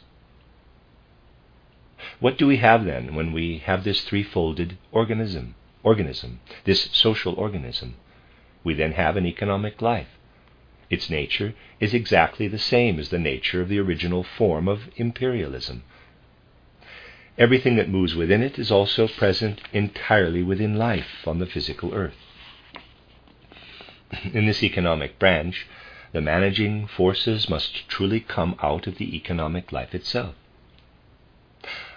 [2.20, 7.96] What do we have then when we have this threefolded organism, organism, this social organism?
[8.64, 10.10] We then have an economic life.
[10.92, 15.84] Its nature is exactly the same as the nature of the original form of imperialism,
[17.38, 22.18] Everything that moves within it is also present entirely within life on the physical earth.
[24.34, 25.66] In this economic branch,
[26.12, 30.36] the managing forces must truly come out of the economic life itself.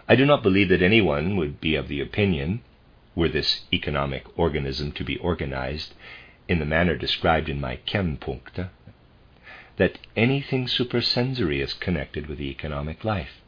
[0.08, 2.62] I do not believe that anyone would be of the opinion,
[3.16, 5.94] were this economic organism to be organized
[6.48, 8.68] in the manner described in my Kernpunkte,
[9.76, 13.40] that anything supersensory is connected with the economic life.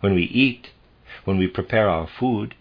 [0.00, 0.70] When we eat,
[1.24, 2.54] when we prepare our food,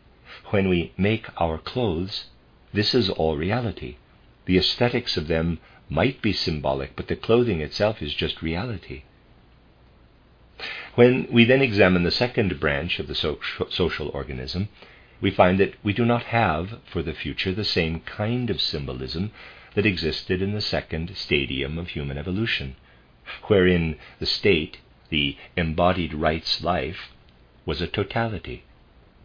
[0.50, 2.26] when we make our clothes,
[2.74, 3.98] this is all reality.
[4.46, 5.60] The aesthetics of them
[5.90, 9.04] might be symbolic, but the clothing itself is just reality.
[10.96, 14.70] When we then examine the second branch of the so- social organism,
[15.22, 19.32] we find that we do not have for the future the same kind of symbolism
[19.78, 22.76] that existed in the second stadium of human evolution,
[23.44, 27.12] wherein the state, the embodied rights life,
[27.64, 28.64] was a totality.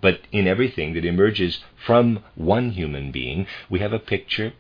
[0.03, 4.53] But in everything that emerges from one human being, we have a picture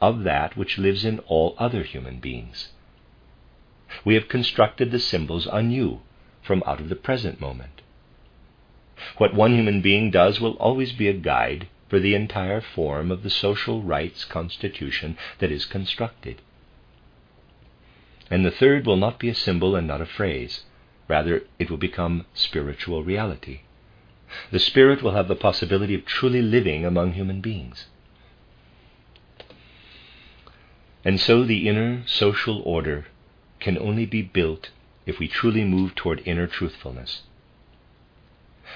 [0.00, 2.68] of that which lives in all other human beings.
[4.04, 5.98] We have constructed the symbols anew
[6.42, 7.82] from out of the present moment.
[9.16, 13.22] What one human being does will always be a guide for the entire form of
[13.22, 16.40] the social rights constitution that is constructed.
[18.30, 20.62] And the third will not be a symbol and not a phrase,
[21.10, 23.62] Rather, it will become spiritual reality.
[24.52, 27.86] The Spirit will have the possibility of truly living among human beings.
[31.04, 33.06] And so the inner social order
[33.58, 34.70] can only be built
[35.04, 37.22] if we truly move toward inner truthfulness.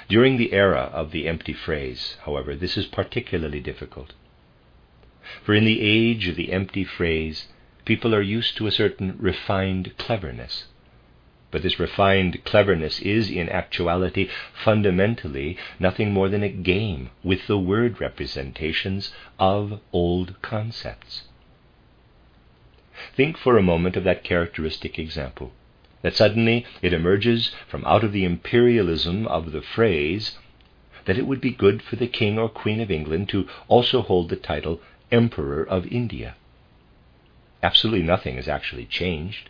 [0.09, 4.13] During the era of the empty phrase, however, this is particularly difficult.
[5.43, 7.49] For in the age of the empty phrase,
[7.85, 10.67] people are used to a certain refined cleverness
[11.55, 17.57] but this refined cleverness is, in actuality, fundamentally nothing more than a game with the
[17.57, 21.29] word representations of old concepts.
[23.15, 25.53] Think for a moment of that characteristic example,
[26.05, 30.37] that suddenly it emerges from out of the imperialism of the phrase
[31.07, 34.29] that it would be good for the King or Queen of England to also hold
[34.29, 36.37] the title Emperor of India.
[37.63, 39.49] Absolutely nothing has actually changed.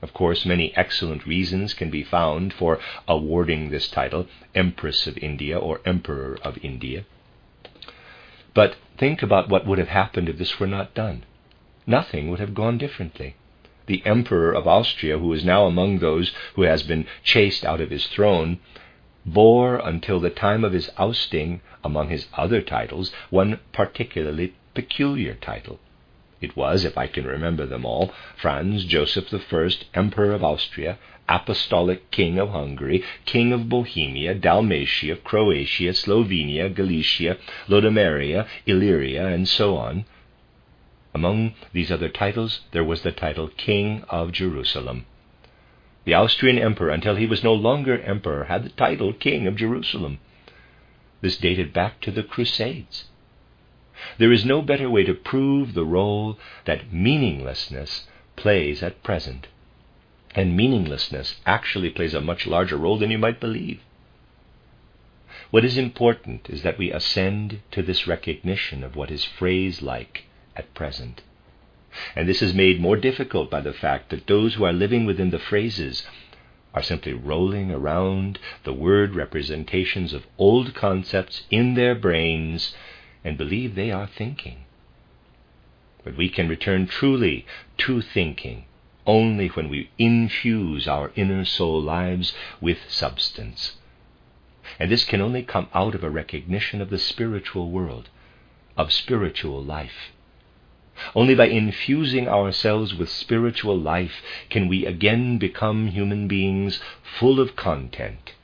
[0.00, 5.58] Of course, many excellent reasons can be found for awarding this title, Empress of India
[5.58, 7.04] or Emperor of India.
[8.54, 11.24] But think about what would have happened if this were not done.
[11.86, 13.36] Nothing would have gone differently.
[13.86, 17.90] The Emperor of Austria, who is now among those who has been chased out of
[17.90, 18.60] his throne,
[19.26, 25.80] bore until the time of his ousting, among his other titles, one particularly peculiar title
[26.42, 32.10] it was, if I can remember them all, Franz Joseph I, Emperor of Austria, Apostolic
[32.10, 40.04] King of Hungary, King of Bohemia, Dalmatia, Croatia, Slovenia, Galicia, Lodomeria, Illyria, and so on.
[41.14, 45.04] Among these other titles, there was the title King of Jerusalem.
[46.04, 50.20] The Austrian emperor, until he was no longer emperor, had the title King of Jerusalem.
[51.20, 53.04] This dated back to the Crusades.
[54.18, 59.48] There is no better way to prove the role that meaninglessness plays at present.
[60.34, 63.80] And meaninglessness actually plays a much larger role than you might believe.
[65.50, 70.24] What is important is that we ascend to this recognition of what is phrase like
[70.56, 71.22] at present.
[72.16, 75.30] And this is made more difficult by the fact that those who are living within
[75.30, 76.06] the phrases
[76.74, 82.74] are simply rolling around the word representations of old concepts in their brains
[83.24, 84.64] and believe they are thinking.
[86.02, 87.46] But we can return truly
[87.78, 88.64] to thinking
[89.06, 93.76] only when we infuse our inner soul lives with substance.
[94.78, 98.08] And this can only come out of a recognition of the spiritual world,
[98.76, 100.12] of spiritual life.
[101.14, 104.20] Only by infusing ourselves with spiritual life
[104.50, 108.34] can we again become human beings full of content,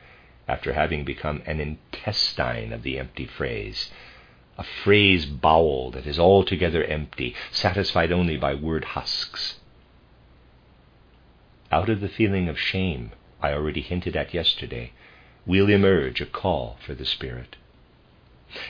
[0.49, 3.90] after having become an intestine of the empty phrase,
[4.57, 9.57] a phrase bowel that is altogether empty, satisfied only by word husks.
[11.70, 13.11] Out of the feeling of shame
[13.42, 14.92] I already hinted at yesterday
[15.44, 17.57] will emerge a call for the Spirit.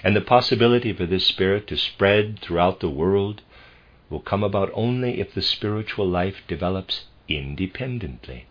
[0.03, 3.43] And the possibility for this Spirit to spread throughout the world
[4.11, 8.47] will come about only if the spiritual life develops independently.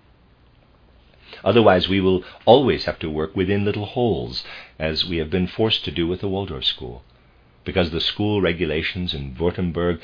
[1.44, 4.44] Otherwise, we will always have to work within little holes,
[4.80, 7.04] as we have been forced to do with the Waldorf school
[7.68, 10.00] because the school regulations in Württemberg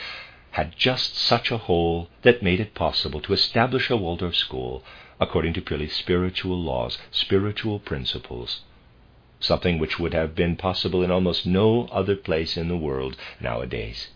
[0.51, 4.83] had just such a hole that made it possible to establish a Waldorf school
[5.17, 8.63] according to purely spiritual laws, spiritual principles,
[9.39, 14.09] something which would have been possible in almost no other place in the world nowadays.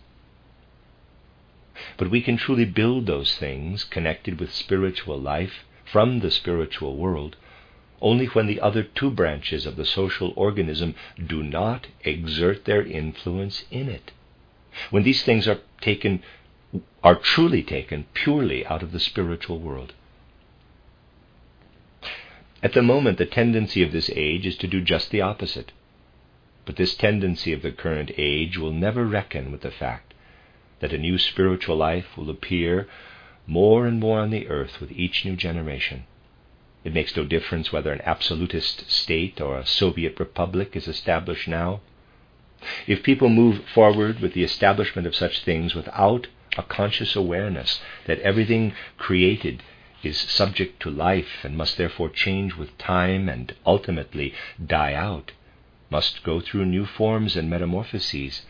[1.96, 7.36] But we can truly build those things connected with spiritual life from the spiritual world
[8.00, 13.64] only when the other two branches of the social organism do not exert their influence
[13.70, 14.12] in it.
[14.90, 16.22] When these things are taken,
[17.02, 19.94] are truly taken purely out of the spiritual world.
[22.62, 25.72] At the moment, the tendency of this age is to do just the opposite.
[26.64, 30.07] But this tendency of the current age will never reckon with the fact
[30.80, 32.88] that a new spiritual life will appear
[33.46, 36.04] more and more on the earth with each new generation.
[36.84, 41.80] It makes no difference whether an absolutist state or a Soviet republic is established now.
[42.86, 48.20] If people move forward with the establishment of such things without a conscious awareness that
[48.20, 49.62] everything created
[50.02, 55.32] is subject to life and must therefore change with time and ultimately die out,
[55.90, 58.42] must go through new forms and metamorphoses,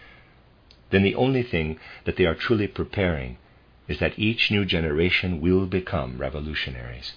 [0.90, 3.36] then the only thing that they are truly preparing
[3.86, 7.14] is that each new generation will become revolutionaries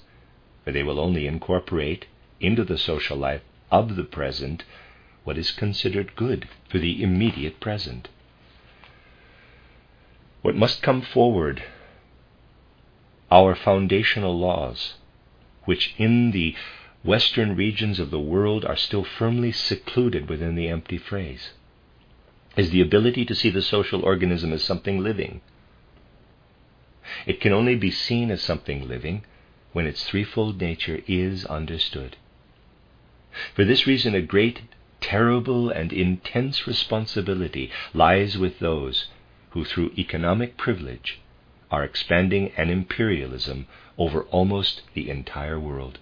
[0.64, 2.06] for they will only incorporate
[2.40, 3.42] into the social life
[3.72, 4.64] of the present
[5.24, 8.08] what is considered good for the immediate present.
[10.42, 11.64] What must come forward
[13.32, 14.96] our foundational laws,
[15.66, 16.56] which in the
[17.04, 21.52] western regions of the world are still firmly secluded within the empty phrase,
[22.58, 25.41] is the ability to see the social organism as something living.
[27.26, 29.24] It can only be seen as something living
[29.74, 32.18] when its threefold nature is understood.
[33.56, 34.62] For this reason, a great,
[34.99, 39.08] terrible, and intense responsibility lies with those
[39.52, 41.20] who, through economic privilege,
[41.70, 45.99] are expanding an imperialism over almost the entire world.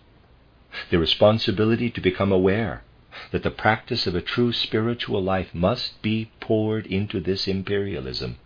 [0.89, 2.83] The responsibility to become aware
[3.31, 8.37] that the practice of a true spiritual life must be poured into this imperialism.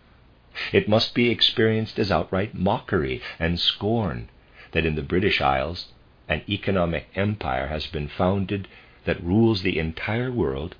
[0.72, 4.28] It must be experienced as outright mockery and scorn
[4.72, 5.92] that in the British Isles
[6.28, 8.66] an economic empire has been founded
[9.04, 10.74] that rules the entire world,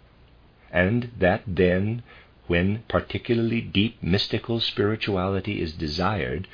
[0.73, 2.03] and that then,
[2.47, 6.49] when particularly deep mystical spirituality is desired,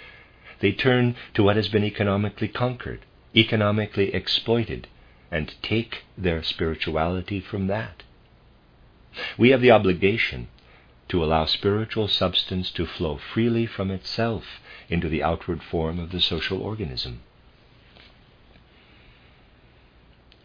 [0.61, 3.01] they turn to what has been economically conquered,
[3.35, 4.89] economically exploited,
[5.31, 8.03] and take their spirituality from that.
[9.39, 10.49] We have the obligation
[11.09, 14.45] to allow spiritual substance to flow freely from itself
[14.89, 17.21] into the outward form of the social organism.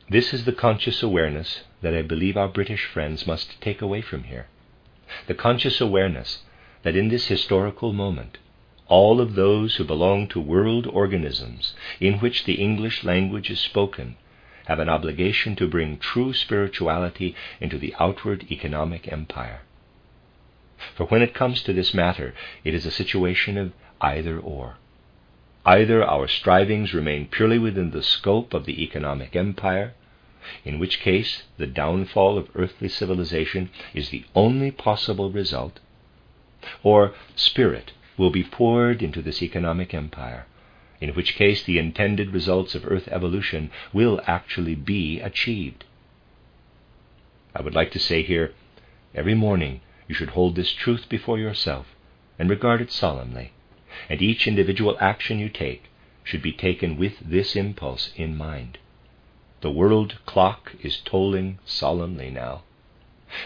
[0.10, 4.24] This is the conscious awareness that I believe our British friends must take away from
[4.24, 4.48] here.
[5.28, 6.44] The conscious awareness
[6.84, 8.38] that in this historical moment,
[8.88, 14.16] all of those who belong to world organisms in which the English language is spoken
[14.66, 19.62] have an obligation to bring true spirituality into the outward economic empire.
[20.96, 24.78] For when it comes to this matter, it is a situation of either or.
[25.66, 29.94] Either our strivings remain purely within the scope of the economic empire,
[30.64, 35.80] in which case the downfall of earthly civilization is the only possible result,
[36.84, 40.46] or spirit will be poured into this economic empire,
[41.06, 45.86] in which case the intended results of earth evolution will actually be achieved.
[47.56, 48.54] I would like to say here
[49.14, 51.86] every morning you should hold this truth before yourself
[52.40, 53.52] and regard it solemnly,
[54.10, 55.84] and each individual action you take
[56.24, 58.80] should be taken with this impulse in mind.
[59.62, 62.64] The world clock is tolling solemnly now.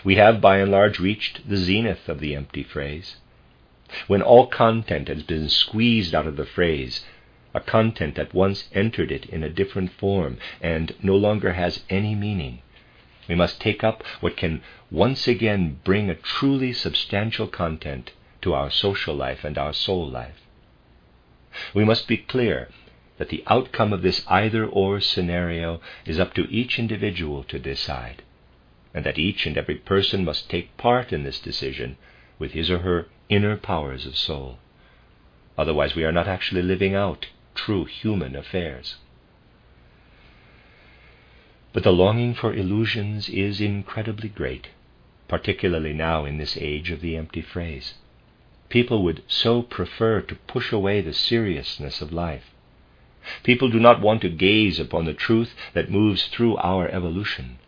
[0.05, 3.17] We have by and large reached the zenith of the empty phrase.
[4.07, 7.03] When all content has been squeezed out of the phrase,
[7.53, 12.13] a content that once entered it in a different form and no longer has any
[12.13, 12.61] meaning,
[13.27, 18.69] we must take up what can once again bring a truly substantial content to our
[18.69, 20.41] social life and our soul life.
[21.73, 22.69] We must be clear
[23.17, 28.23] that the outcome of this either or scenario is up to each individual to decide,
[28.93, 31.97] and that each and every person must take part in this decision
[32.37, 34.59] with his or her inner powers of soul.
[35.57, 37.27] Otherwise, we are not actually living out
[37.65, 38.95] true human affairs.
[41.73, 44.69] But the longing for illusions is incredibly great,
[45.27, 47.95] particularly now in this age of the empty phrase.
[48.69, 52.45] People would so prefer to push away the seriousness of life.
[53.43, 57.59] People do not want to gaze upon the truth that moves through our evolution.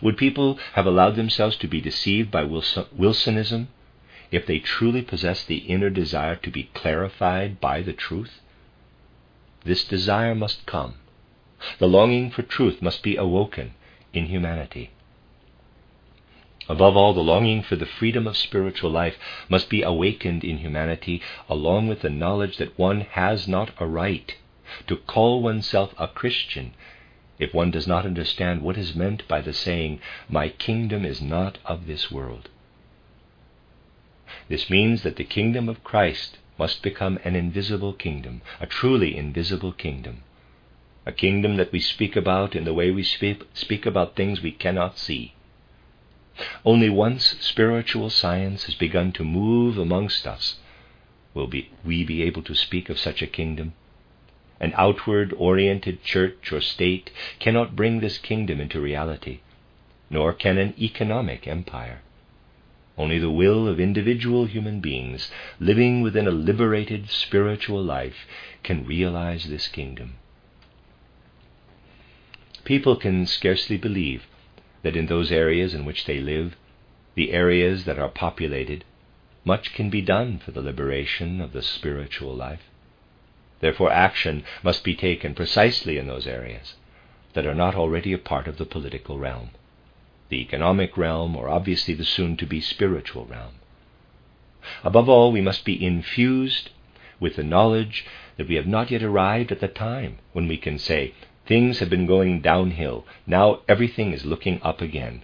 [0.00, 3.66] Would people have allowed themselves to be deceived by Wilsonism
[4.30, 8.40] if they truly possessed the inner desire to be clarified by the truth?
[9.64, 10.94] This desire must come
[11.78, 13.74] the longing for truth must be awoken
[14.12, 14.90] in humanity.
[16.68, 19.16] Above all, the longing for the freedom of spiritual life
[19.48, 24.36] must be awakened in humanity, along with the knowledge that one has not a right
[24.88, 26.74] to call oneself a Christian
[27.38, 31.58] if one does not understand what is meant by the saying, My kingdom is not
[31.64, 32.48] of this world.
[34.48, 39.72] This means that the kingdom of Christ must become an invisible kingdom, a truly invisible
[39.72, 40.22] kingdom
[41.04, 44.52] a kingdom that we speak about in the way we speak, speak about things we
[44.52, 45.34] cannot see.
[46.64, 50.58] Only once spiritual science has begun to move amongst us
[51.34, 53.74] will be, we be able to speak of such a kingdom.
[54.60, 57.10] An outward oriented church or state
[57.40, 59.40] cannot bring this kingdom into reality,
[60.08, 62.02] nor can an economic empire.
[62.98, 68.26] Only the will of individual human beings living within a liberated spiritual life
[68.62, 70.14] can realize this kingdom.
[72.64, 74.26] People can scarcely believe
[74.82, 76.56] that in those areas in which they live,
[77.14, 78.84] the areas that are populated,
[79.44, 82.62] much can be done for the liberation of the spiritual life.
[83.60, 86.74] Therefore, action must be taken precisely in those areas
[87.32, 89.50] that are not already a part of the political realm,
[90.32, 93.52] the economic realm, or obviously the soon to be spiritual realm.
[94.82, 96.70] Above all, we must be infused
[97.20, 98.06] with the knowledge
[98.38, 101.12] that we have not yet arrived at the time when we can say,
[101.44, 103.04] Things have been going downhill.
[103.26, 105.22] Now everything is looking up again.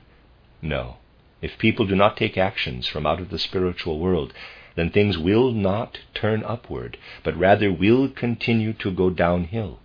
[0.61, 0.99] No.
[1.41, 4.35] If people do not take actions from out of the spiritual world,
[4.75, 9.79] then things will not turn upward, but rather will continue to go downhill.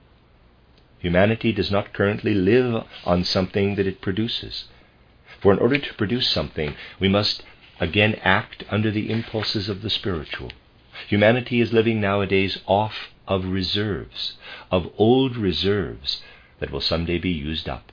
[0.99, 4.65] Humanity does not currently live on something that it produces.
[5.44, 7.44] For in order to produce something, we must
[7.78, 10.54] again act under the impulses of the spiritual.
[11.10, 14.38] Humanity is living nowadays off of reserves,
[14.72, 16.24] of old reserves
[16.60, 17.91] that will someday be used up.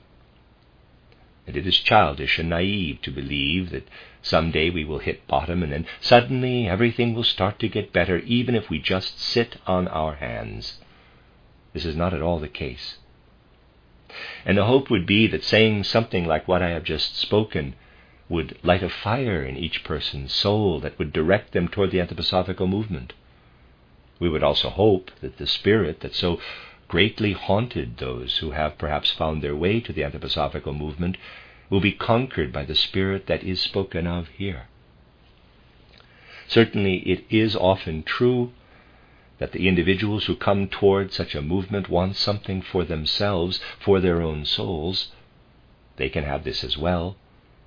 [1.45, 3.89] And it is childish and naive to believe that
[4.21, 8.55] someday we will hit bottom and then suddenly everything will start to get better even
[8.55, 10.79] if we just sit on our hands.
[11.73, 12.97] This is not at all the case.
[14.45, 17.75] And the hope would be that saying something like what I have just spoken
[18.29, 22.67] would light a fire in each person's soul that would direct them toward the anthroposophical
[22.67, 23.13] movement.
[24.19, 26.39] We would also hope that the spirit that so
[26.87, 31.17] greatly haunted those who have perhaps found their way to the anthroposophical movement
[31.69, 34.67] will be conquered by the spirit that is spoken of here.
[36.47, 38.51] Certainly, it is often true
[39.41, 44.21] that the individuals who come toward such a movement want something for themselves, for their
[44.21, 45.11] own souls.
[45.97, 47.17] They can have this as well,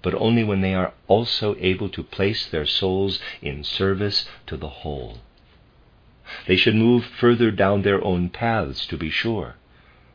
[0.01, 4.68] but only when they are also able to place their souls in service to the
[4.68, 5.18] whole.
[6.47, 9.57] They should move further down their own paths, to be sure,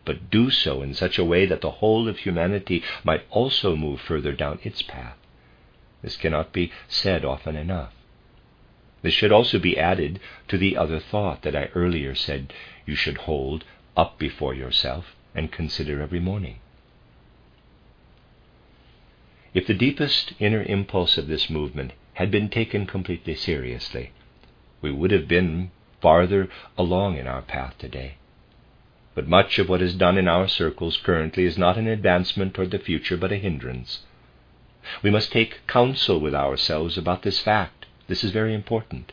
[0.06, 4.00] but do so in such a way that the whole of humanity might also move
[4.00, 5.18] further down its path.
[6.02, 7.92] This cannot be said often enough.
[9.02, 10.20] This should also be added
[10.50, 12.54] to the other thought that I earlier said
[12.86, 13.64] you should hold
[13.96, 16.60] up before yourself and consider every morning.
[19.54, 24.12] If the deepest inner impulse of this movement had been taken completely seriously,
[24.82, 25.72] we would have been
[26.02, 28.16] farther along in our path today.
[29.16, 32.72] But much of what is done in our circles currently is not an advancement toward
[32.72, 34.06] the future, but a hindrance.
[35.02, 37.79] We must take counsel with ourselves about this fact.
[38.10, 39.12] This is very important.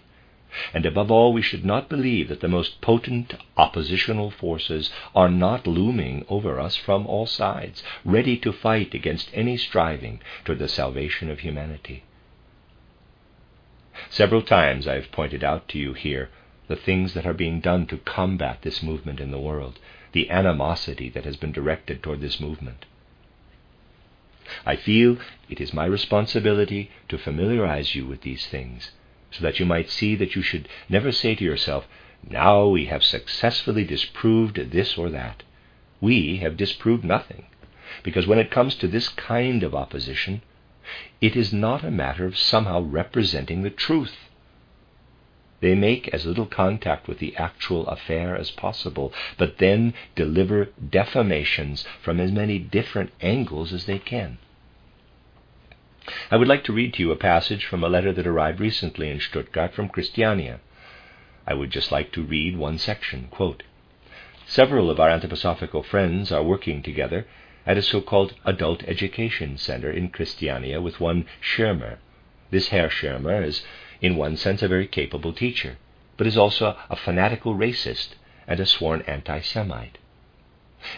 [0.72, 5.66] And above all, we should not believe that the most potent oppositional forces are not
[5.66, 11.30] looming over us from all sides, ready to fight against any striving toward the salvation
[11.30, 12.04] of humanity.
[14.08, 16.30] Several times I have pointed out to you here
[16.66, 19.78] the things that are being done to combat this movement in the world,
[20.12, 22.86] the animosity that has been directed toward this movement.
[24.64, 25.18] I feel
[25.50, 28.92] it is my responsibility to familiarize you with these things,
[29.32, 31.88] so that you might see that you should never say to yourself,
[32.30, 35.42] Now we have successfully disproved this or that.
[36.00, 37.46] We have disproved nothing,
[38.04, 40.42] because when it comes to this kind of opposition,
[41.20, 44.16] it is not a matter of somehow representing the truth
[45.60, 51.86] they make as little contact with the actual affair as possible, but then deliver defamations
[52.02, 54.38] from as many different angles as they can.
[56.30, 59.10] I would like to read to you a passage from a letter that arrived recently
[59.10, 60.60] in Stuttgart from Christiania.
[61.46, 63.28] I would just like to read one section.
[63.30, 63.62] Quote,
[64.46, 67.26] Several of our anthroposophical friends are working together
[67.66, 71.98] at a so called adult education center in Christiania with one Schirmer.
[72.50, 73.64] This Herr Schirmer is
[74.02, 75.78] in one sense, a very capable teacher,
[76.16, 78.08] but is also a fanatical racist
[78.46, 79.96] and a sworn anti Semite.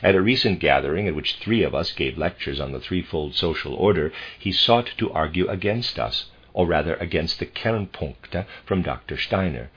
[0.03, 3.75] At a recent gathering at which three of us gave lectures on the threefold social
[3.75, 9.17] order, he sought to argue against us, or rather against the Kernpunkte from Dr.
[9.17, 9.71] Steiner,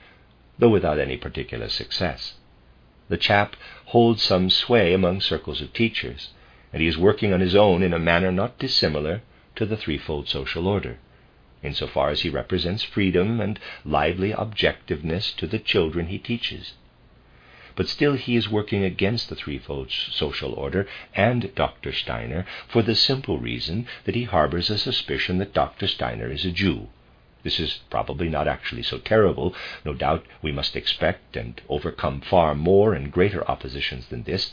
[0.58, 2.34] though without any particular success.
[3.08, 3.54] The chap
[3.86, 6.30] holds some sway among circles of teachers,
[6.72, 9.22] and he is working on his own in a manner not dissimilar
[9.54, 10.98] to the threefold social order
[11.62, 16.74] insofar as he represents freedom and lively objectiveness to the children he teaches.
[17.74, 21.92] But still he is working against the threefold social order and Dr.
[21.92, 25.86] Steiner for the simple reason that he harbors a suspicion that Dr.
[25.86, 26.88] Steiner is a Jew.
[27.42, 29.54] This is probably not actually so terrible.
[29.84, 34.52] No doubt we must expect and overcome far more and greater oppositions than this.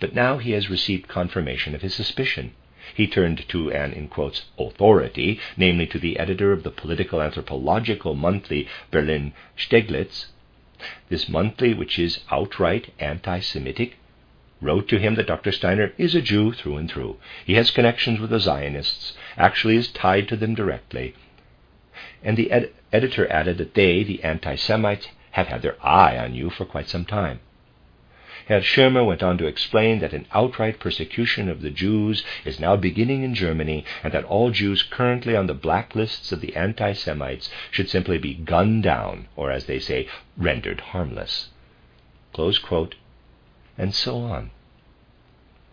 [0.00, 2.54] But now he has received confirmation of his suspicion
[2.94, 8.14] he turned to an, in quotes, authority, namely to the editor of the political anthropological
[8.14, 10.26] monthly Berlin Steglitz.
[11.08, 13.96] This monthly, which is outright anti Semitic,
[14.60, 15.52] wrote to him that Dr.
[15.52, 17.18] Steiner is a Jew through and through.
[17.44, 21.14] He has connections with the Zionists, actually is tied to them directly.
[22.22, 26.34] And the ed- editor added that they, the anti Semites, have had their eye on
[26.34, 27.40] you for quite some time.
[28.46, 32.74] Herr Schirmer went on to explain that an outright persecution of the Jews is now
[32.74, 37.48] beginning in Germany, and that all Jews currently on the blacklists of the anti Semites
[37.70, 41.50] should simply be gunned down, or as they say, rendered harmless.
[42.32, 42.96] Quote,
[43.78, 44.50] and so on.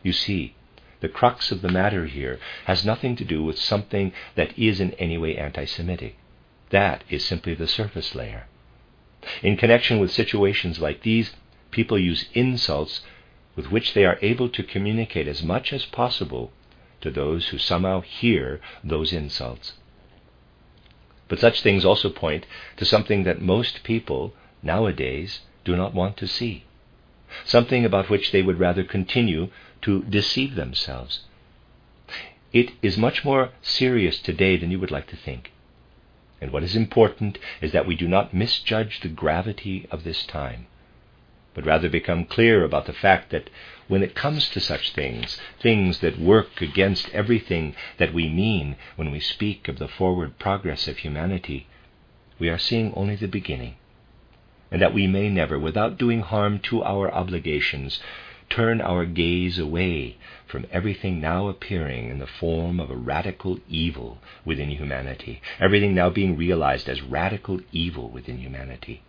[0.03, 0.53] You see,
[0.99, 4.93] the crux of the matter here has nothing to do with something that is in
[4.93, 6.17] any way anti Semitic.
[6.69, 8.45] That is simply the surface layer.
[9.41, 11.33] In connection with situations like these,
[11.71, 13.01] people use insults
[13.55, 16.51] with which they are able to communicate as much as possible
[17.01, 19.73] to those who somehow hear those insults.
[21.27, 22.45] But such things also point
[22.77, 26.63] to something that most people nowadays do not want to see,
[27.45, 29.49] something about which they would rather continue
[29.81, 31.21] to deceive themselves.
[32.51, 35.51] It is much more serious today than you would like to think.
[36.41, 40.67] And what is important is that we do not misjudge the gravity of this time
[41.53, 43.49] but rather become clear about the fact that
[43.87, 49.11] when it comes to such things, things that work against everything that we mean when
[49.11, 51.67] we speak of the forward progress of humanity,
[52.37, 53.75] we are seeing only the beginning,
[54.71, 57.99] and that we may never, without doing harm to our obligations,
[58.49, 64.19] turn our gaze away from everything now appearing in the form of a radical evil
[64.45, 69.01] within humanity, everything now being realized as radical evil within humanity.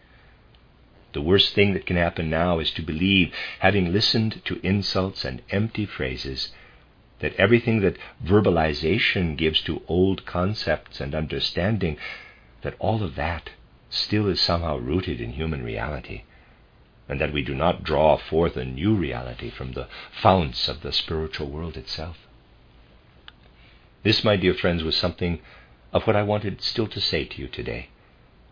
[1.12, 5.42] The worst thing that can happen now is to believe, having listened to insults and
[5.50, 6.52] empty phrases,
[7.18, 11.96] that everything that verbalization gives to old concepts and understanding,
[12.62, 13.50] that all of that
[13.88, 16.22] still is somehow rooted in human reality,
[17.08, 20.92] and that we do not draw forth a new reality from the founts of the
[20.92, 22.18] spiritual world itself.
[24.04, 25.40] This, my dear friends, was something
[25.92, 27.88] of what I wanted still to say to you today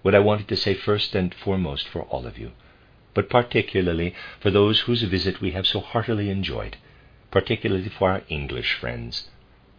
[0.03, 2.53] what I wanted to say first and foremost for all of you,
[3.15, 6.77] but particularly for those whose visit we have so heartily enjoyed,
[7.31, 9.29] particularly for our English friends,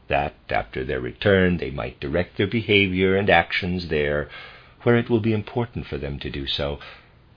[0.07, 4.29] that after their return they might direct their behavior and actions there
[4.83, 6.79] where it will be important for them to do so,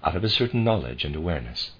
[0.05, 1.73] out of a certain knowledge and awareness.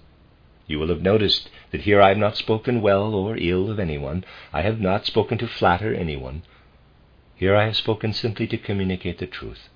[0.67, 4.23] You will have noticed that here I have not spoken well or ill of anyone.
[4.53, 6.43] I have not spoken to flatter anyone.
[7.35, 9.69] Here I have spoken simply to communicate the truth.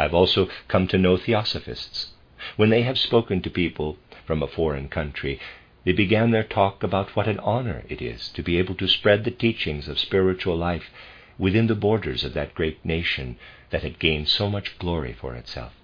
[0.00, 2.12] I have also come to know theosophists.
[2.56, 5.38] When they have spoken to people from a foreign country,
[5.84, 9.24] they began their talk about what an honor it is to be able to spread
[9.24, 10.90] the teachings of spiritual life
[11.36, 13.36] within the borders of that great nation
[13.68, 15.74] that had gained so much glory for itself.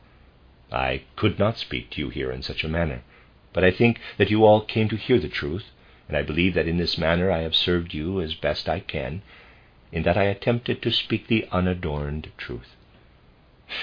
[0.73, 3.03] I could not speak to you here in such a manner,
[3.53, 5.73] but I think that you all came to hear the truth,
[6.09, 9.21] and I believe that in this manner I have served you as best I can,
[9.93, 12.76] in that I attempted to speak the unadorned truth.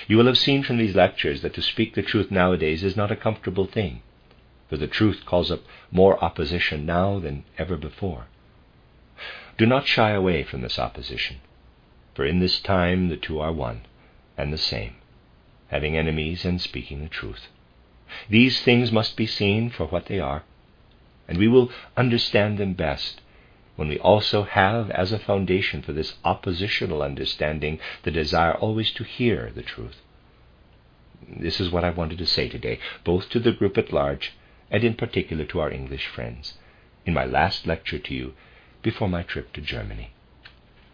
[0.07, 3.11] You will have seen from these lectures that to speak the truth nowadays is not
[3.11, 4.01] a comfortable thing,
[4.69, 5.61] for the truth calls up
[5.91, 8.27] more opposition now than ever before.
[9.57, 11.37] Do not shy away from this opposition,
[12.15, 13.81] for in this time the two are one
[14.37, 14.95] and the same,
[15.67, 17.49] having enemies and speaking the truth.
[18.29, 20.43] These things must be seen for what they are,
[21.27, 23.21] and we will understand them best
[23.75, 29.03] when we also have as a foundation for this oppositional understanding the desire always to
[29.03, 30.01] hear the truth.
[31.27, 34.33] This is what I wanted to say today, both to the group at large
[34.69, 36.57] and in particular to our English friends,
[37.05, 38.33] in my last lecture to you
[38.81, 40.11] before my trip to Germany.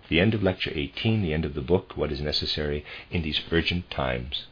[0.09, 3.41] The end of Lecture 18, the end of the book, What is Necessary in These
[3.51, 4.47] Urgent Times,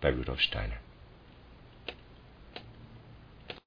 [0.00, 0.78] by Rudolf Steiner.